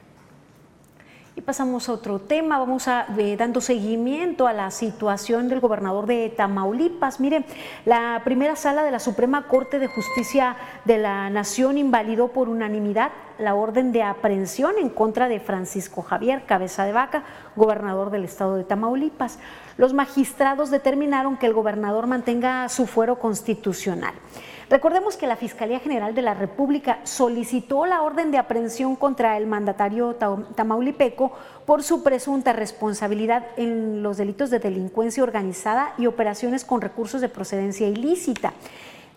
[1.37, 6.07] Y pasamos a otro tema, vamos a eh, dando seguimiento a la situación del gobernador
[6.07, 7.19] de Tamaulipas.
[7.19, 7.45] Mire,
[7.85, 13.11] la primera sala de la Suprema Corte de Justicia de la Nación invalidó por unanimidad
[13.41, 17.25] la orden de aprehensión en contra de Francisco Javier Cabeza de Vaca,
[17.57, 19.41] gobernador del estado de Tamaulipas.
[19.77, 24.15] Los magistrados determinaron que el gobernador mantenga su fuero constitucional.
[24.71, 29.47] Recordemos que la Fiscalía General de la República solicitó la orden de aprehensión contra el
[29.47, 30.15] mandatario
[30.55, 31.33] tamaulipeco
[31.67, 37.29] por su presunta responsabilidad en los delitos de delincuencia organizada y operaciones con recursos de
[37.29, 38.55] procedencia ilícita.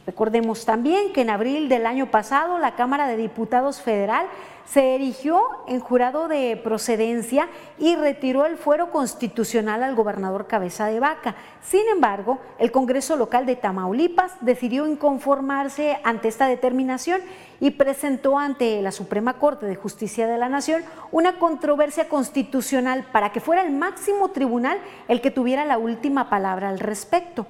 [0.05, 4.25] Recordemos también que en abril del año pasado la Cámara de Diputados Federal
[4.71, 10.99] se erigió en jurado de procedencia y retiró el fuero constitucional al gobernador Cabeza de
[10.99, 11.35] Vaca.
[11.61, 17.21] Sin embargo, el Congreso local de Tamaulipas decidió inconformarse ante esta determinación
[17.59, 23.31] y presentó ante la Suprema Corte de Justicia de la Nación una controversia constitucional para
[23.31, 27.47] que fuera el máximo tribunal el que tuviera la última palabra al respecto.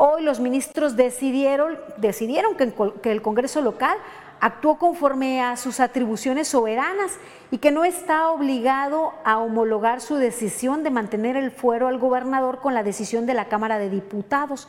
[0.00, 3.96] Hoy los ministros decidieron, decidieron que, el Congreso local
[4.40, 7.18] actuó conforme a sus atribuciones soberanas
[7.50, 12.60] y que no está obligado a homologar su decisión de mantener el fuero al gobernador
[12.60, 14.68] con la decisión de la Cámara de Diputados.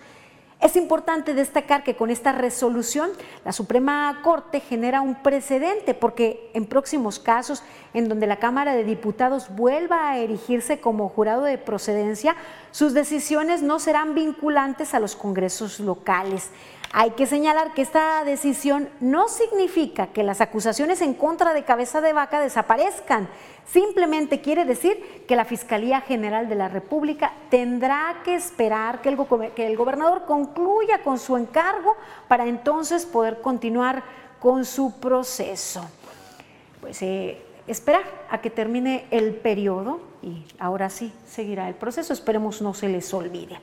[0.61, 3.11] Es importante destacar que con esta resolución
[3.45, 8.83] la Suprema Corte genera un precedente porque en próximos casos en donde la Cámara de
[8.83, 12.35] Diputados vuelva a erigirse como jurado de procedencia,
[12.71, 16.49] sus decisiones no serán vinculantes a los congresos locales.
[16.91, 22.01] Hay que señalar que esta decisión no significa que las acusaciones en contra de Cabeza
[22.01, 23.29] de Vaca desaparezcan.
[23.71, 29.77] Simplemente quiere decir que la Fiscalía General de la República tendrá que esperar que el,
[29.77, 31.95] gobernador concluya con su encargo
[32.27, 34.03] para entonces poder continuar
[34.39, 35.87] con su proceso.
[36.81, 38.01] Pues eh, esperar
[38.31, 42.13] a que termine el periodo y ahora sí seguirá el proceso.
[42.13, 43.59] Esperemos no se les olvide.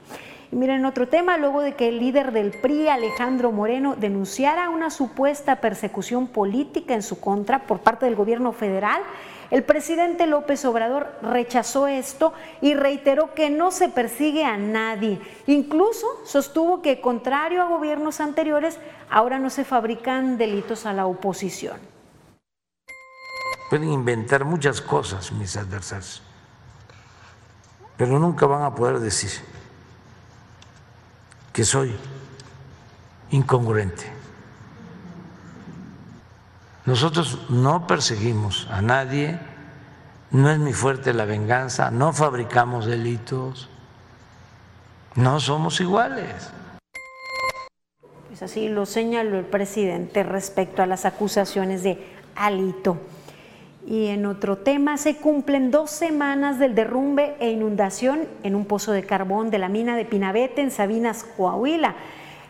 [0.53, 4.91] Y miren otro tema, luego de que el líder del PRI, Alejandro Moreno, denunciara una
[4.91, 9.03] supuesta persecución política en su contra por parte del gobierno federal,
[9.51, 15.21] el presidente López Obrador rechazó esto y reiteró que no se persigue a nadie.
[15.47, 18.79] Incluso sostuvo que, contrario a gobiernos anteriores,
[19.09, 21.79] ahora no se fabrican delitos a la oposición.
[23.71, 26.23] Pueden inventar muchas cosas mis adversarios,
[27.97, 29.31] pero nunca van a poder decir
[31.57, 31.91] que soy
[33.31, 34.05] incongruente.
[36.85, 39.41] Nosotros no perseguimos a nadie,
[40.33, 43.71] no es mi fuerte la venganza, no fabricamos delitos,
[45.15, 46.51] no somos iguales.
[48.29, 52.99] Pues así lo señaló el presidente respecto a las acusaciones de Alito.
[53.87, 58.91] Y en otro tema, se cumplen dos semanas del derrumbe e inundación en un pozo
[58.91, 61.95] de carbón de la mina de Pinabete en Sabinas, Coahuila.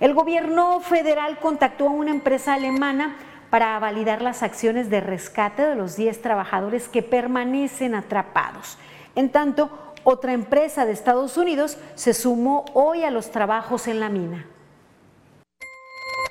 [0.00, 3.16] El gobierno federal contactó a una empresa alemana
[3.50, 8.78] para validar las acciones de rescate de los 10 trabajadores que permanecen atrapados.
[9.14, 9.70] En tanto,
[10.04, 14.46] otra empresa de Estados Unidos se sumó hoy a los trabajos en la mina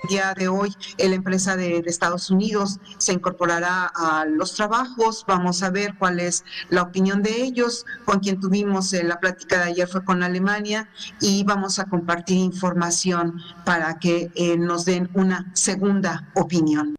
[0.08, 5.24] día de hoy la empresa de, Estados Unidos se incorporará a los trabajos.
[5.28, 7.86] Vamos a ver cuál es la opinión de ellos.
[8.06, 10.90] Con quien tuvimos eh, la plática de ayer fue con Alemania
[11.22, 16.96] y vamos a compartir información para que eh, nos den una segunda opinión.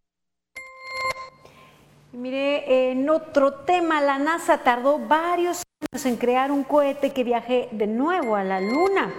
[2.13, 7.69] Mire, en otro tema, la NASA tardó varios años en crear un cohete que viaje
[7.73, 9.13] de nuevo a la Luna.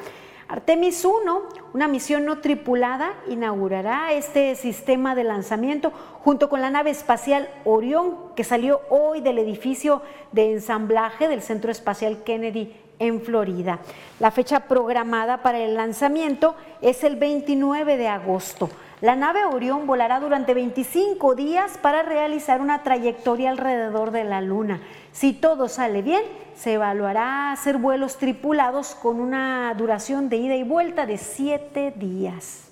[0.49, 1.41] Artemis 1,
[1.73, 5.91] una misión no tripulada, inaugurará este sistema de lanzamiento
[6.23, 11.69] junto con la nave espacial Orión, que salió hoy del edificio de ensamblaje del Centro
[11.69, 13.79] Espacial Kennedy en Florida.
[14.21, 18.69] La fecha programada para el lanzamiento es el 29 de agosto.
[18.99, 24.81] La nave Orión volará durante 25 días para realizar una trayectoria alrededor de la Luna.
[25.11, 26.23] Si todo sale bien,
[26.55, 32.69] se evaluará hacer vuelos tripulados con una duración de ida y vuelta de 7 días.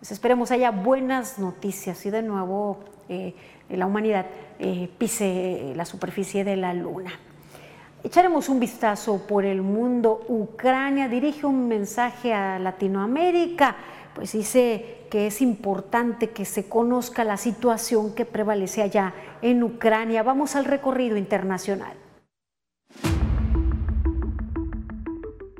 [0.00, 3.36] Pues esperemos haya buenas noticias y de nuevo eh,
[3.68, 4.26] la humanidad
[4.58, 7.12] eh, pise la superficie de la Luna.
[8.02, 10.24] Echaremos un vistazo por el mundo.
[10.26, 13.76] Ucrania dirige un mensaje a Latinoamérica
[14.14, 20.22] pues dice que es importante que se conozca la situación que prevalece allá en Ucrania.
[20.22, 22.01] Vamos al recorrido internacional.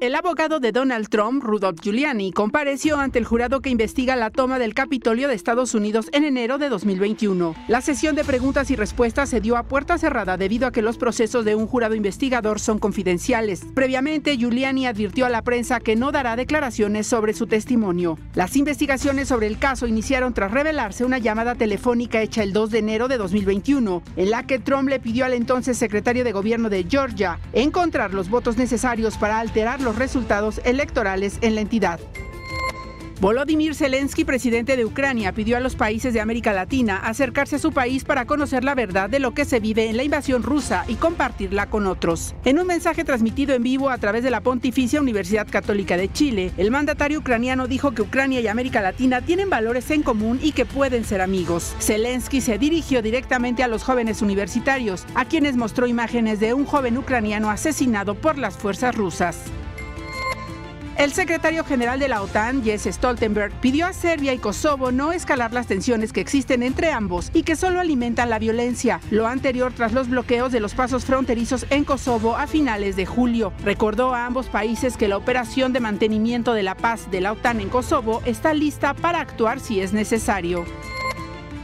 [0.02, 4.58] El abogado de Donald Trump, Rudolph Giuliani, compareció ante el jurado que investiga la toma
[4.58, 7.54] del Capitolio de Estados Unidos en enero de 2021.
[7.68, 10.98] La sesión de preguntas y respuestas se dio a puerta cerrada debido a que los
[10.98, 13.60] procesos de un jurado investigador son confidenciales.
[13.76, 18.18] Previamente, Giuliani advirtió a la prensa que no dará declaraciones sobre su testimonio.
[18.34, 22.78] Las investigaciones sobre el caso iniciaron tras revelarse una llamada telefónica hecha el 2 de
[22.80, 26.86] enero de 2021, en la que Trump le pidió al entonces secretario de gobierno de
[26.90, 32.00] Georgia encontrar los votos necesarios para alterar los resultados electorales en la entidad.
[33.22, 37.70] Volodymyr Zelensky, presidente de Ucrania, pidió a los países de América Latina acercarse a su
[37.70, 40.96] país para conocer la verdad de lo que se vive en la invasión rusa y
[40.96, 42.34] compartirla con otros.
[42.44, 46.50] En un mensaje transmitido en vivo a través de la Pontificia Universidad Católica de Chile,
[46.56, 50.66] el mandatario ucraniano dijo que Ucrania y América Latina tienen valores en común y que
[50.66, 51.76] pueden ser amigos.
[51.78, 56.98] Zelensky se dirigió directamente a los jóvenes universitarios, a quienes mostró imágenes de un joven
[56.98, 59.44] ucraniano asesinado por las fuerzas rusas.
[60.98, 65.52] El secretario general de la OTAN, Jens Stoltenberg, pidió a Serbia y Kosovo no escalar
[65.52, 69.92] las tensiones que existen entre ambos y que solo alimentan la violencia, lo anterior tras
[69.94, 73.54] los bloqueos de los pasos fronterizos en Kosovo a finales de julio.
[73.64, 77.60] Recordó a ambos países que la operación de mantenimiento de la paz de la OTAN
[77.60, 80.66] en Kosovo está lista para actuar si es necesario.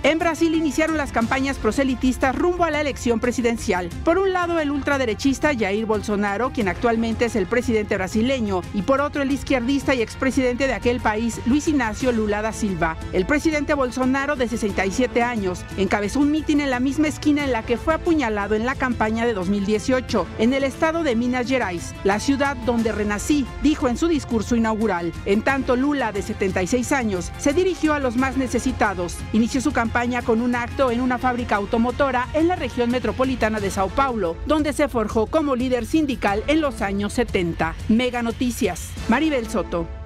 [0.05, 3.89] En Brasil iniciaron las campañas proselitistas rumbo a la elección presidencial.
[4.05, 9.01] Por un lado, el ultraderechista Jair Bolsonaro, quien actualmente es el presidente brasileño, y por
[9.01, 12.97] otro, el izquierdista y expresidente de aquel país, Luis Ignacio Lula da Silva.
[13.13, 17.65] El presidente Bolsonaro, de 67 años, encabezó un mitin en la misma esquina en la
[17.65, 22.21] que fue apuñalado en la campaña de 2018, en el estado de Minas Gerais, la
[22.21, 25.13] ciudad donde renací, dijo en su discurso inaugural.
[25.25, 29.17] En tanto, Lula, de 76 años, se dirigió a los más necesitados.
[29.33, 29.88] Inició su campaña
[30.25, 34.73] con un acto en una fábrica automotora en la región metropolitana de Sao Paulo, donde
[34.73, 37.75] se forjó como líder sindical en los años 70.
[37.89, 38.91] Mega Noticias.
[39.09, 39.98] Maribel Soto.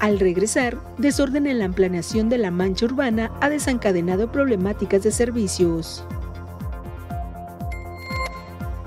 [0.00, 6.04] Al regresar, desorden en la ampliación de la mancha urbana ha desencadenado problemáticas de servicios.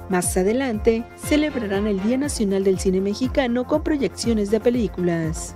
[0.10, 5.56] Más adelante, celebrarán el Día Nacional del Cine Mexicano con proyecciones de películas.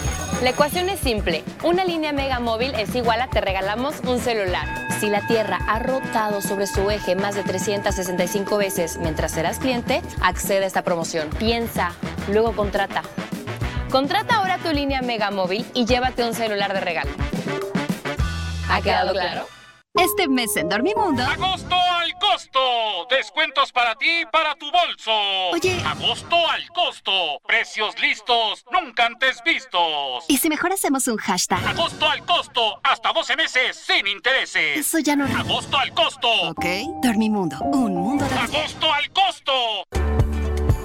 [0.41, 1.43] La ecuación es simple.
[1.61, 4.67] Una línea Mega Móvil es igual a te regalamos un celular.
[4.99, 10.01] Si la Tierra ha rotado sobre su eje más de 365 veces mientras serás cliente,
[10.19, 11.29] accede a esta promoción.
[11.37, 11.93] Piensa,
[12.27, 13.03] luego contrata.
[13.91, 17.11] Contrata ahora tu línea Mega Móvil y llévate un celular de regalo.
[18.67, 19.45] ¿Ha quedado claro?
[19.99, 21.21] Este mes en Dormimundo.
[21.21, 22.59] ¡Agosto al costo!
[23.09, 25.11] Descuentos para ti y para tu bolso.
[25.51, 25.81] Oye.
[25.85, 27.41] ¡Agosto al costo!
[27.45, 30.23] Precios listos, nunca antes vistos.
[30.29, 31.65] ¿Y si mejor hacemos un hashtag?
[31.67, 32.79] ¡Agosto al costo!
[32.83, 34.77] Hasta 12 meses sin intereses.
[34.77, 35.25] Eso ya no.
[35.37, 36.29] ¡Agosto al costo!
[36.49, 36.65] Ok.
[37.03, 37.57] Dormimundo.
[37.59, 38.35] Un mundo de.
[38.35, 39.83] ¡Agosto al costo!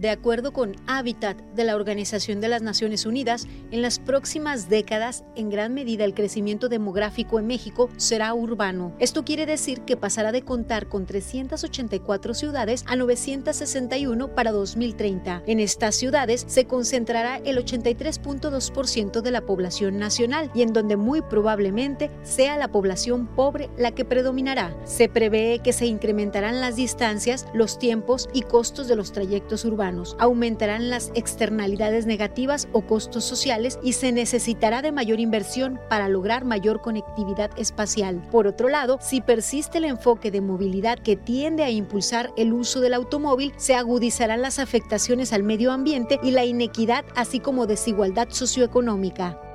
[0.00, 5.24] De acuerdo con Habitat de la Organización de las Naciones Unidas, en las próximas décadas,
[5.36, 8.94] en gran medida el crecimiento demográfico en México será urbano.
[8.98, 15.42] Esto quiere decir que pasará de contar con 384 ciudades a 961 para 2030.
[15.46, 21.20] En estas ciudades se concentrará el 83.2% de la población nacional y en donde muy
[21.20, 24.74] probablemente sea la población pobre la que predominará.
[24.84, 29.89] Se prevé que se incrementarán las distancias, los tiempos y costos de los trayectos urbanos
[30.18, 36.44] aumentarán las externalidades negativas o costos sociales y se necesitará de mayor inversión para lograr
[36.44, 38.22] mayor conectividad espacial.
[38.30, 42.80] Por otro lado, si persiste el enfoque de movilidad que tiende a impulsar el uso
[42.80, 48.28] del automóvil, se agudizarán las afectaciones al medio ambiente y la inequidad, así como desigualdad
[48.30, 49.49] socioeconómica.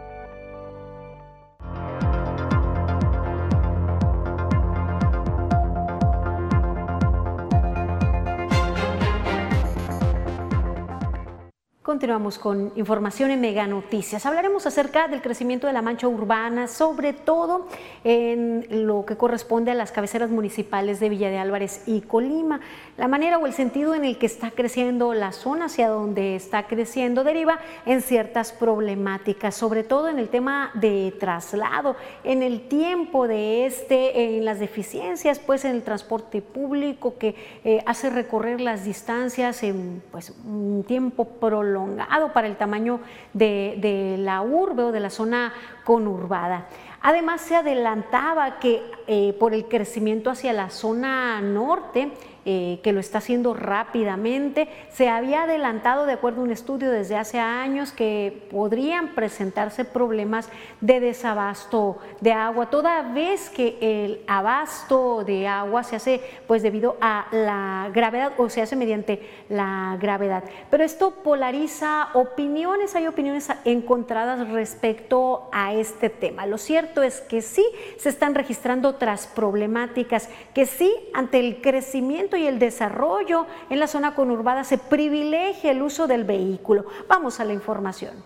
[11.95, 14.25] Continuamos con información en Mega Noticias.
[14.25, 17.69] Hablaremos acerca del crecimiento de la mancha urbana, sobre todo
[18.03, 22.59] en lo que corresponde a las cabeceras municipales de Villa de Álvarez y Colima.
[22.97, 26.65] La manera o el sentido en el que está creciendo la zona, hacia donde está
[26.65, 33.27] creciendo, deriva en ciertas problemáticas, sobre todo en el tema de traslado, en el tiempo
[33.27, 37.35] de este, en las deficiencias, pues en el transporte público que
[37.65, 43.01] eh, hace recorrer las distancias en pues, un tiempo prolongado para el tamaño
[43.33, 45.51] de, de la urbe o de la zona
[45.83, 46.67] conurbada.
[47.07, 52.11] Además, se adelantaba que eh, por el crecimiento hacia la zona norte,
[52.45, 54.67] eh, que lo está haciendo rápidamente.
[54.91, 60.49] Se había adelantado, de acuerdo a un estudio desde hace años, que podrían presentarse problemas
[60.79, 66.97] de desabasto de agua, toda vez que el abasto de agua se hace pues debido
[67.01, 70.43] a la gravedad o se hace mediante la gravedad.
[70.69, 76.45] Pero esto polariza opiniones, hay opiniones encontradas respecto a este tema.
[76.45, 77.65] Lo cierto es que sí
[77.97, 83.87] se están registrando otras problemáticas, que sí ante el crecimiento y el desarrollo en la
[83.87, 86.85] zona conurbada se privilegia el uso del vehículo.
[87.07, 88.23] Vamos a la información.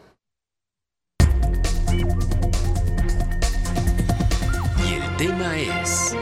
[4.86, 6.16] Y el tema es...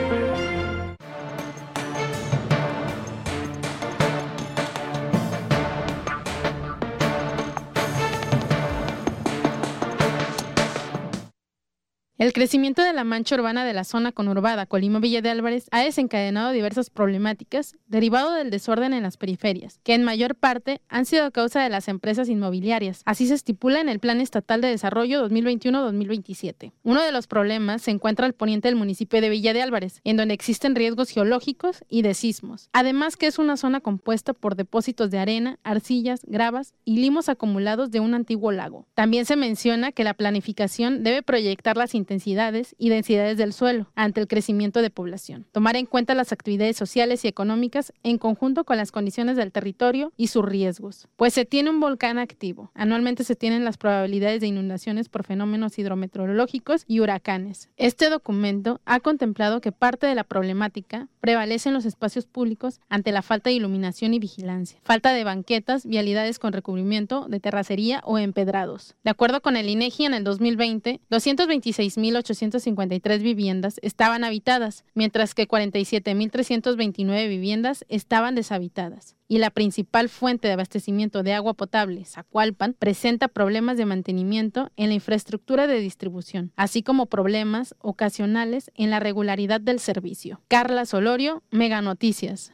[12.18, 15.84] El crecimiento de la mancha urbana de la zona conurbada Colima Villa de Álvarez ha
[15.84, 21.30] desencadenado diversas problemáticas derivado del desorden en las periferias, que en mayor parte han sido
[21.30, 23.04] causa de las empresas inmobiliarias.
[23.06, 26.72] Así se estipula en el Plan Estatal de Desarrollo 2021-2027.
[26.82, 30.18] Uno de los problemas se encuentra al poniente del municipio de Villa de Álvarez, en
[30.18, 32.72] donde existen riesgos geológicos y de sismos.
[32.74, 37.92] Además que es una zona compuesta por depósitos de arena, arcillas, gravas y limos acumulados
[37.92, 38.88] de un antiguo lago.
[38.96, 44.22] También se menciona que la planificación debe proyectar las intensidades y densidades del suelo ante
[44.22, 45.46] el crecimiento de población.
[45.52, 50.14] Tomar en cuenta las actividades sociales y económicas en conjunto con las condiciones del territorio
[50.16, 51.10] y sus riesgos.
[51.18, 52.72] Pues se tiene un volcán activo.
[52.76, 57.70] Anualmente se tienen las probabilidades de inundaciones por fenómenos hidrometeorológicos y huracanes.
[57.76, 63.12] Este documento ha contemplado que parte de la problemática prevalece en los espacios públicos ante
[63.12, 68.18] la falta de iluminación y vigilancia, falta de banquetas, vialidades con recubrimiento de terracería o
[68.18, 68.96] empedrados.
[69.04, 75.48] De acuerdo con el INEGI en el 2020, 226 1.853 viviendas estaban habitadas, mientras que
[75.48, 79.16] 47.329 viviendas estaban deshabitadas.
[79.28, 84.90] Y la principal fuente de abastecimiento de agua potable, Zacualpan, presenta problemas de mantenimiento en
[84.90, 90.42] la infraestructura de distribución, así como problemas ocasionales en la regularidad del servicio.
[90.48, 92.54] Carla Solorio, Mega Noticias.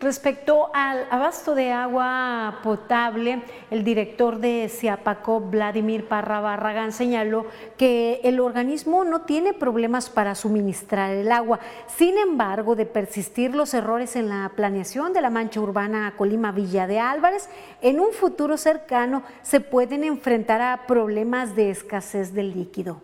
[0.00, 8.20] Respecto al abasto de agua potable, el director de Ciapaco, Vladimir Parra Barragán, señaló que
[8.24, 11.60] el organismo no tiene problemas para suministrar el agua.
[11.86, 16.86] Sin embargo, de persistir los errores en la planeación de la mancha urbana Colima Villa
[16.86, 17.48] de Álvarez,
[17.80, 23.00] en un futuro cercano se pueden enfrentar a problemas de escasez del líquido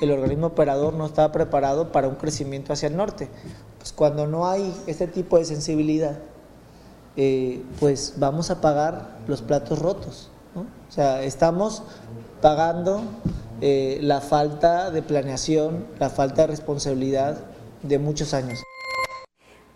[0.00, 3.28] el organismo operador no estaba preparado para un crecimiento hacia el norte.
[3.84, 6.16] Pues, cuando no hay este tipo de sensibilidad,
[7.16, 10.30] eh, pues vamos a pagar los platos rotos.
[10.56, 11.82] O sea, estamos
[12.40, 13.02] pagando
[13.60, 17.44] eh, la falta de planeación, la falta de responsabilidad
[17.82, 18.58] de muchos años.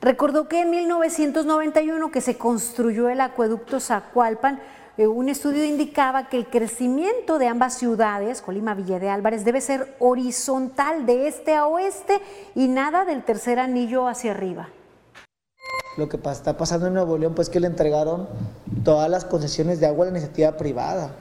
[0.00, 4.58] Recordó que en 1991 que se construyó el acueducto Zacualpan,
[5.06, 9.94] un estudio indicaba que el crecimiento de ambas ciudades, Colima Villa de Álvarez, debe ser
[10.00, 12.20] horizontal de este a oeste
[12.56, 14.70] y nada del tercer anillo hacia arriba.
[15.96, 18.28] Lo que está pasando en Nuevo León, pues que le entregaron
[18.84, 21.12] todas las concesiones de agua a la iniciativa privada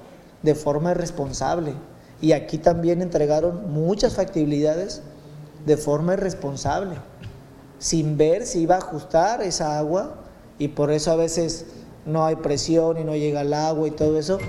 [0.41, 1.73] de forma irresponsable.
[2.19, 5.03] Y aquí también entregaron muchas factibilidades
[5.67, 6.95] de forma irresponsable,
[7.77, 10.15] sin ver si iba a ajustar esa agua
[10.57, 11.67] y por eso a veces
[12.07, 14.39] no hay presión y no llega el agua y todo eso.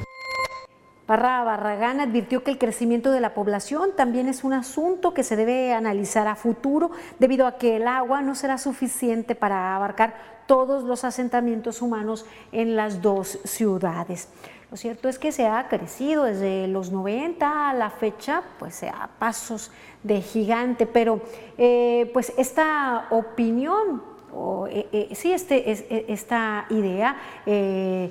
[1.06, 5.36] Parra Barragán advirtió que el crecimiento de la población también es un asunto que se
[5.36, 10.14] debe analizar a futuro debido a que el agua no será suficiente para abarcar
[10.46, 14.28] todos los asentamientos humanos en las dos ciudades.
[14.70, 19.09] Lo cierto es que se ha crecido desde los 90 a la fecha, pues a
[19.18, 19.70] pasos
[20.02, 21.22] de gigante, pero
[21.56, 24.02] eh, pues esta opinión
[24.39, 27.16] o, eh, eh, sí, este, es, e, esta idea
[27.47, 28.11] eh,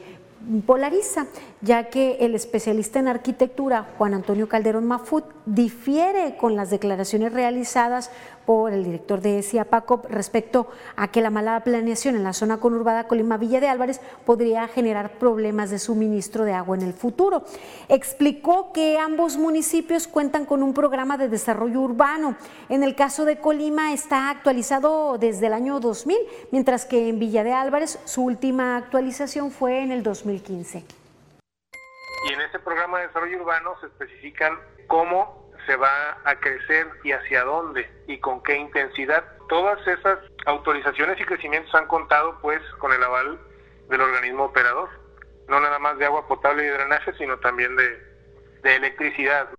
[0.66, 1.28] polariza,
[1.62, 8.12] ya que el especialista en arquitectura Juan Antonio Calderón Mafut difiere con las declaraciones realizadas
[8.46, 13.08] por el director de CIAPACOP respecto a que la mala planeación en la zona conurbada
[13.08, 17.44] Colima Villa de Álvarez podría generar problemas de suministro de agua en el futuro.
[17.90, 22.38] Explicó que ambos municipios cuentan con un programa de desarrollo urbano.
[22.70, 26.16] En el caso de Colima está actualizado desde el año 2000,
[26.52, 31.07] mientras que en Villa de Álvarez su última actualización fue en el 2015.
[32.38, 37.44] En este programa de desarrollo urbano se especifican cómo se va a crecer y hacia
[37.44, 39.24] dónde y con qué intensidad.
[39.50, 43.40] Todas esas autorizaciones y crecimientos han contado pues con el aval
[43.90, 44.88] del organismo operador,
[45.48, 47.88] no nada más de agua potable y drenaje, sino también de,
[48.62, 49.50] de electricidad.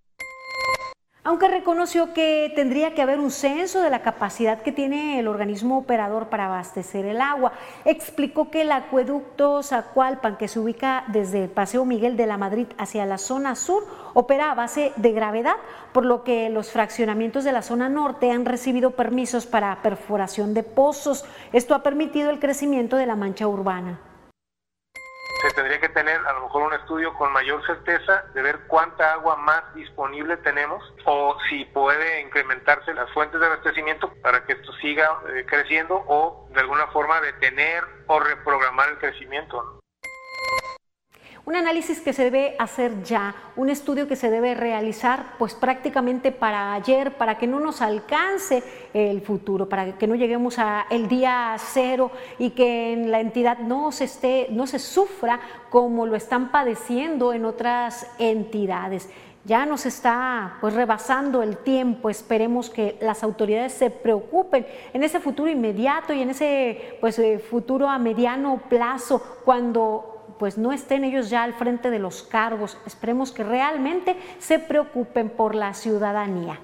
[1.28, 5.76] Aunque reconoció que tendría que haber un censo de la capacidad que tiene el organismo
[5.76, 7.52] operador para abastecer el agua.
[7.84, 12.66] Explicó que el acueducto Zacualpan, que se ubica desde el Paseo Miguel de la Madrid
[12.78, 15.56] hacia la zona sur, opera a base de gravedad,
[15.92, 20.62] por lo que los fraccionamientos de la zona norte han recibido permisos para perforación de
[20.62, 21.26] pozos.
[21.52, 24.00] Esto ha permitido el crecimiento de la mancha urbana
[25.40, 29.12] se tendría que tener a lo mejor un estudio con mayor certeza de ver cuánta
[29.12, 34.72] agua más disponible tenemos o si puede incrementarse las fuentes de abastecimiento para que esto
[34.74, 39.80] siga eh, creciendo o de alguna forma detener o reprogramar el crecimiento
[41.48, 46.30] un análisis que se debe hacer ya, un estudio que se debe realizar pues prácticamente
[46.30, 51.08] para ayer, para que no nos alcance el futuro, para que no lleguemos a el
[51.08, 55.40] día cero y que en la entidad no se esté, no se sufra
[55.70, 59.08] como lo están padeciendo en otras entidades.
[59.46, 65.18] Ya nos está pues rebasando el tiempo, esperemos que las autoridades se preocupen en ese
[65.18, 71.04] futuro inmediato y en ese pues eh, futuro a mediano plazo cuando pues no estén
[71.04, 72.78] ellos ya al frente de los cargos.
[72.86, 76.60] Esperemos que realmente se preocupen por la ciudadanía.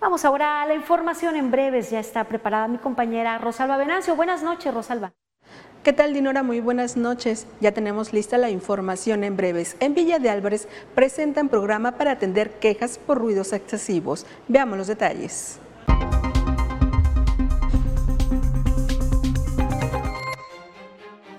[0.00, 1.90] Vamos ahora a la información en breves.
[1.90, 4.14] Ya está preparada mi compañera Rosalba Venancio.
[4.14, 5.12] Buenas noches, Rosalba.
[5.82, 6.42] ¿Qué tal, Dinora?
[6.42, 7.46] Muy buenas noches.
[7.60, 9.76] Ya tenemos lista la información en breves.
[9.78, 14.26] En Villa de Álvarez presentan programa para atender quejas por ruidos excesivos.
[14.48, 15.60] Veamos los detalles.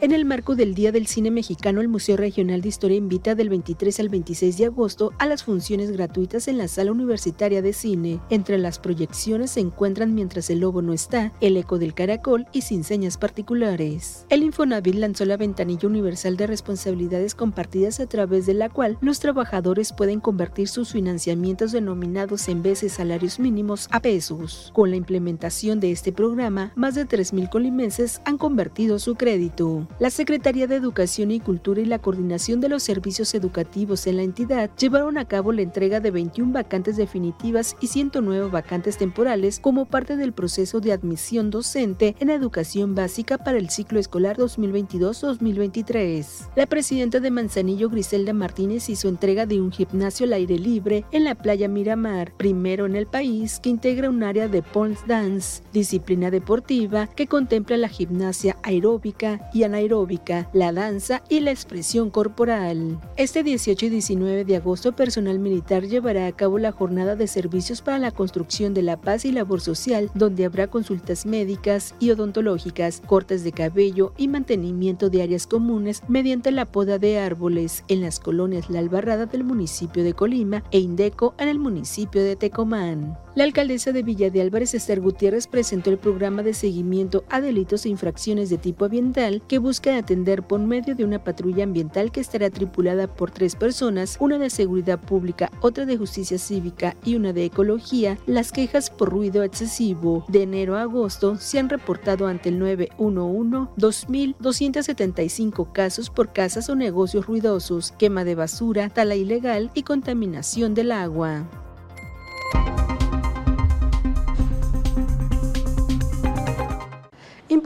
[0.08, 3.50] En el marco del Día del Cine Mexicano, el Museo Regional de Historia invita del
[3.50, 8.22] 23 al 26 de agosto a las funciones gratuitas en la Sala Universitaria de Cine.
[8.30, 12.62] Entre las proyecciones se encuentran Mientras el Lobo no está, El Eco del Caracol y
[12.62, 14.26] Sin Señas Particulares.
[14.30, 19.20] El Infonavit lanzó la ventanilla universal de responsabilidades compartidas a través de la cual los
[19.20, 24.72] trabajadores pueden convertir sus financiamientos denominados en veces salarios mínimos a pesos.
[24.74, 29.86] Con la implementación de este programa, más de 3.000 colimenses han convertido su crédito.
[30.00, 34.22] La Secretaría de Educación y Cultura y la Coordinación de los Servicios Educativos en la
[34.22, 39.86] entidad llevaron a cabo la entrega de 21 vacantes definitivas y 109 vacantes temporales como
[39.86, 46.50] parte del proceso de admisión docente en educación básica para el ciclo escolar 2022-2023.
[46.56, 51.24] La presidenta de Manzanillo, Griselda Martínez, hizo entrega de un gimnasio al aire libre en
[51.24, 56.30] la playa Miramar, primero en el país, que integra un área de pole dance, disciplina
[56.30, 63.00] deportiva que contempla la gimnasia aeróbica y anaeróbica aeróbica, la danza y la expresión corporal.
[63.16, 67.82] Este 18 y 19 de agosto, personal militar llevará a cabo la jornada de servicios
[67.82, 73.02] para la construcción de la paz y labor social, donde habrá consultas médicas y odontológicas,
[73.06, 78.20] cortes de cabello y mantenimiento de áreas comunes mediante la poda de árboles en las
[78.20, 83.27] colonias La Albarrada del municipio de Colima e Indeco en el municipio de Tecomán.
[83.38, 87.86] La alcaldesa de Villa de Álvarez, Esther Gutiérrez, presentó el programa de seguimiento a delitos
[87.86, 92.20] e infracciones de tipo ambiental que busca atender por medio de una patrulla ambiental que
[92.20, 97.32] estará tripulada por tres personas, una de seguridad pública, otra de justicia cívica y una
[97.32, 100.26] de ecología, las quejas por ruido excesivo.
[100.30, 106.76] De enero a agosto se han reportado ante el 911 2.275 casos por casas o
[106.76, 111.48] negocios ruidosos, quema de basura, tala ilegal y contaminación del agua.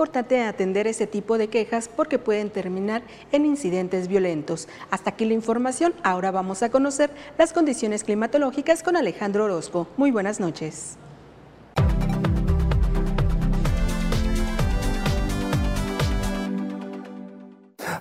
[0.01, 4.67] Importante atender ese tipo de quejas porque pueden terminar en incidentes violentos.
[4.89, 5.93] Hasta aquí la información.
[6.01, 9.87] Ahora vamos a conocer las condiciones climatológicas con Alejandro Orozco.
[9.97, 10.97] Muy buenas noches.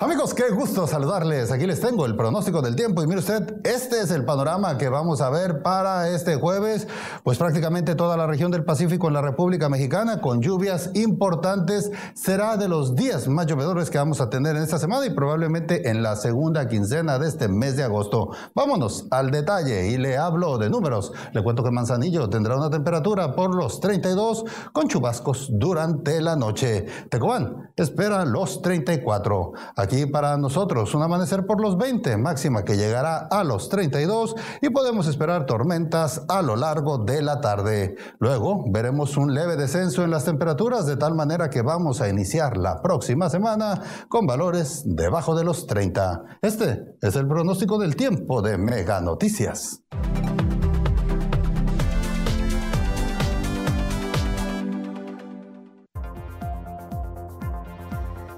[0.03, 1.53] Amigos, qué gusto saludarles.
[1.53, 4.89] Aquí les tengo el pronóstico del tiempo y mire usted, este es el panorama que
[4.89, 6.89] vamos a ver para este jueves,
[7.23, 11.91] pues prácticamente toda la región del Pacífico en la República Mexicana con lluvias importantes.
[12.15, 15.91] Será de los días más llovedores que vamos a tener en esta semana y probablemente
[15.91, 18.31] en la segunda quincena de este mes de agosto.
[18.55, 21.13] Vámonos al detalle y le hablo de números.
[21.35, 26.87] Le cuento que Manzanillo tendrá una temperatura por los 32 con chubascos durante la noche.
[27.11, 29.53] Tecobán espera los 34.
[29.77, 34.71] Aquí para nosotros un amanecer por los 20, máxima que llegará a los 32 y
[34.71, 37.97] podemos esperar tormentas a lo largo de la tarde.
[38.21, 42.57] Luego veremos un leve descenso en las temperaturas de tal manera que vamos a iniciar
[42.57, 46.39] la próxima semana con valores debajo de los 30.
[46.41, 49.83] Este es el pronóstico del tiempo de Mega Noticias.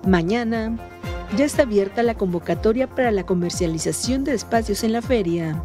[0.06, 0.76] Mañana
[1.36, 5.62] ya está abierta la convocatoria para la comercialización de espacios en la feria.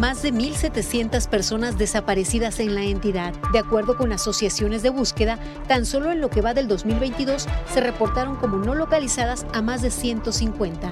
[0.00, 3.34] más de 1.700 personas desaparecidas en la entidad.
[3.52, 5.38] De acuerdo con asociaciones de búsqueda,
[5.68, 9.82] tan solo en lo que va del 2022 se reportaron como no localizadas a más
[9.82, 10.90] de 150.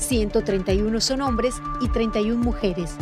[0.00, 2.96] 131 son hombres y 31 mujeres.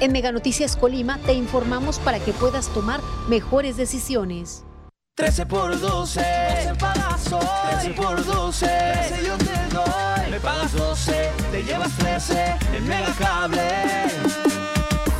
[0.00, 4.64] En Mega Noticias Colima te informamos para que puedas tomar mejores decisiones.
[5.14, 7.46] 13 por 12, 12 pagas hoy.
[7.80, 10.30] 13 por 12, 13 yo te doy.
[10.30, 13.62] Me pagas 12, te llevas 13 en Mega Cable.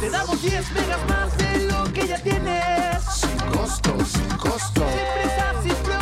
[0.00, 3.04] Te damos 10 megas más de lo que ya tienes.
[3.04, 4.80] Sin costo, sin costo.
[4.80, 6.01] Sin prisa, sin preocuparte,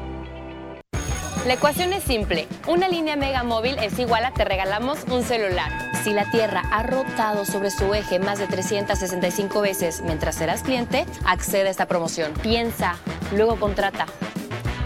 [1.45, 2.47] La ecuación es simple.
[2.67, 5.71] Una línea Mega Móvil es igual a te regalamos un celular.
[6.03, 11.07] Si la Tierra ha rotado sobre su eje más de 365 veces mientras serás cliente,
[11.25, 12.33] accede a esta promoción.
[12.43, 12.95] Piensa,
[13.35, 14.05] luego contrata.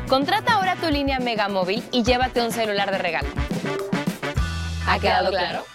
[0.07, 3.27] Contrata ahora tu línea Mega Móvil y llévate un celular de regalo.
[4.87, 5.65] ¿Ha quedado claro?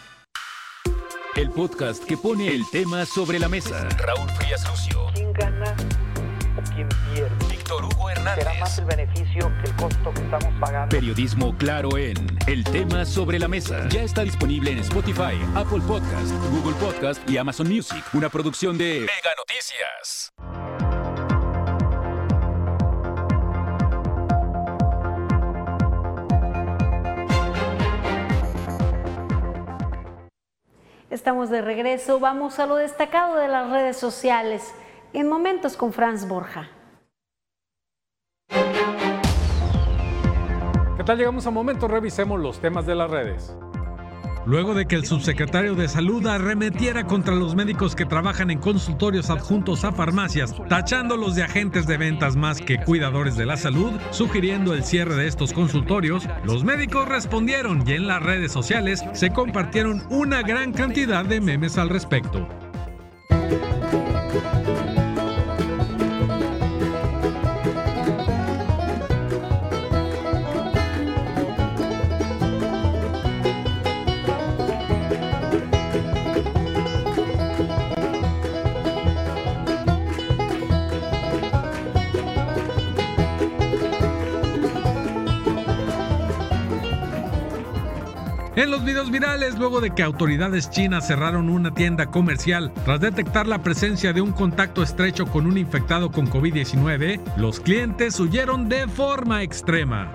[1.36, 3.86] El podcast que pone el tema sobre la mesa.
[3.98, 5.06] Raúl Frías Lucio.
[5.14, 5.76] ¿Quién gana
[6.56, 7.39] o quién pierde?
[7.70, 8.44] Víctor Hugo Hernández.
[8.44, 10.88] ¿Será más el beneficio que el costo que estamos pagando?
[10.88, 12.16] Periodismo claro en
[12.48, 13.88] El tema sobre la mesa.
[13.90, 18.02] Ya está disponible en Spotify, Apple Podcast, Google Podcast y Amazon Music.
[18.12, 20.32] Una producción de Mega Noticias.
[31.08, 34.74] Estamos de regreso, vamos a lo destacado de las redes sociales
[35.12, 36.68] en momentos con Franz Borja.
[41.16, 43.54] Llegamos a momentos, revisemos los temas de las redes.
[44.46, 49.28] Luego de que el subsecretario de Salud arremetiera contra los médicos que trabajan en consultorios
[49.28, 54.72] adjuntos a farmacias, tachándolos de agentes de ventas más que cuidadores de la salud, sugiriendo
[54.72, 60.02] el cierre de estos consultorios, los médicos respondieron y en las redes sociales se compartieron
[60.08, 62.48] una gran cantidad de memes al respecto.
[88.61, 93.46] En los videos virales, luego de que autoridades chinas cerraron una tienda comercial tras detectar
[93.46, 98.86] la presencia de un contacto estrecho con un infectado con COVID-19, los clientes huyeron de
[98.86, 100.12] forma extrema.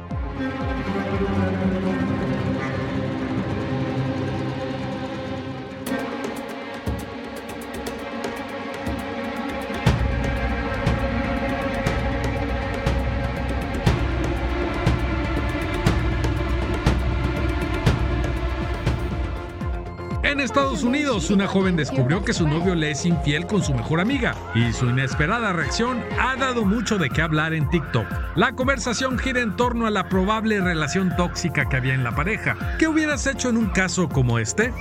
[20.56, 24.34] Estados Unidos, una joven descubrió que su novio le es infiel con su mejor amiga
[24.56, 28.08] y su inesperada reacción ha dado mucho de qué hablar en TikTok.
[28.38, 32.56] La conversación gira en torno a la probable relación tóxica que había en la pareja.
[32.80, 34.72] ¿Qué hubieras hecho en un caso como este?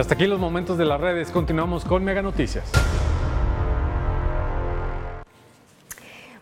[0.00, 1.30] Hasta aquí los momentos de las redes.
[1.30, 2.72] Continuamos con Mega Noticias.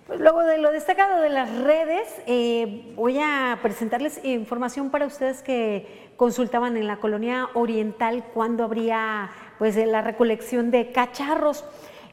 [0.06, 5.42] Pues luego de lo destacado de las redes, eh, voy a presentarles información para ustedes
[5.42, 11.64] que consultaban en la colonia oriental cuándo habría pues la recolección de cacharros.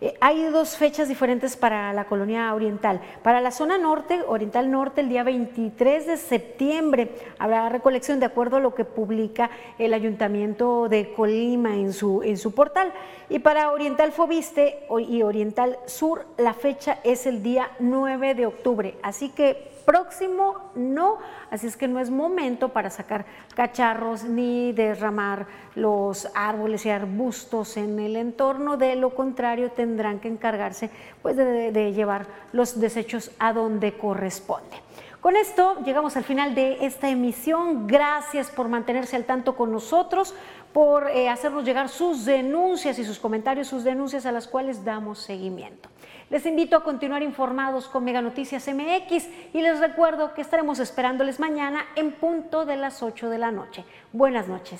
[0.06, 3.01] Eh, hay dos fechas diferentes para la colonia oriental.
[3.24, 8.58] Para la zona norte, oriental norte, el día 23 de septiembre habrá recolección de acuerdo
[8.58, 9.49] a lo que publica
[9.80, 12.93] el ayuntamiento de Colima en su, en su portal.
[13.30, 18.97] Y para oriental Fobiste y oriental sur, la fecha es el día 9 de octubre.
[19.01, 21.17] Así que próximo no,
[21.51, 27.78] así es que no es momento para sacar cacharros ni derramar los árboles y arbustos
[27.78, 30.89] en el entorno, de lo contrario tendrán que encargarse
[31.21, 34.84] pues de, de llevar los desechos a donde corresponde.
[35.26, 37.88] Con esto llegamos al final de esta emisión.
[37.88, 40.36] Gracias por mantenerse al tanto con nosotros,
[40.71, 45.17] por eh, hacernos llegar sus denuncias y sus comentarios, sus denuncias a las cuales damos
[45.17, 45.89] seguimiento.
[46.30, 51.39] Les invito a continuar informados con Mega Noticias MX y les recuerdo que estaremos esperándoles
[51.39, 53.84] mañana en punto de las 8 de la noche.
[54.13, 54.80] Buenas noches.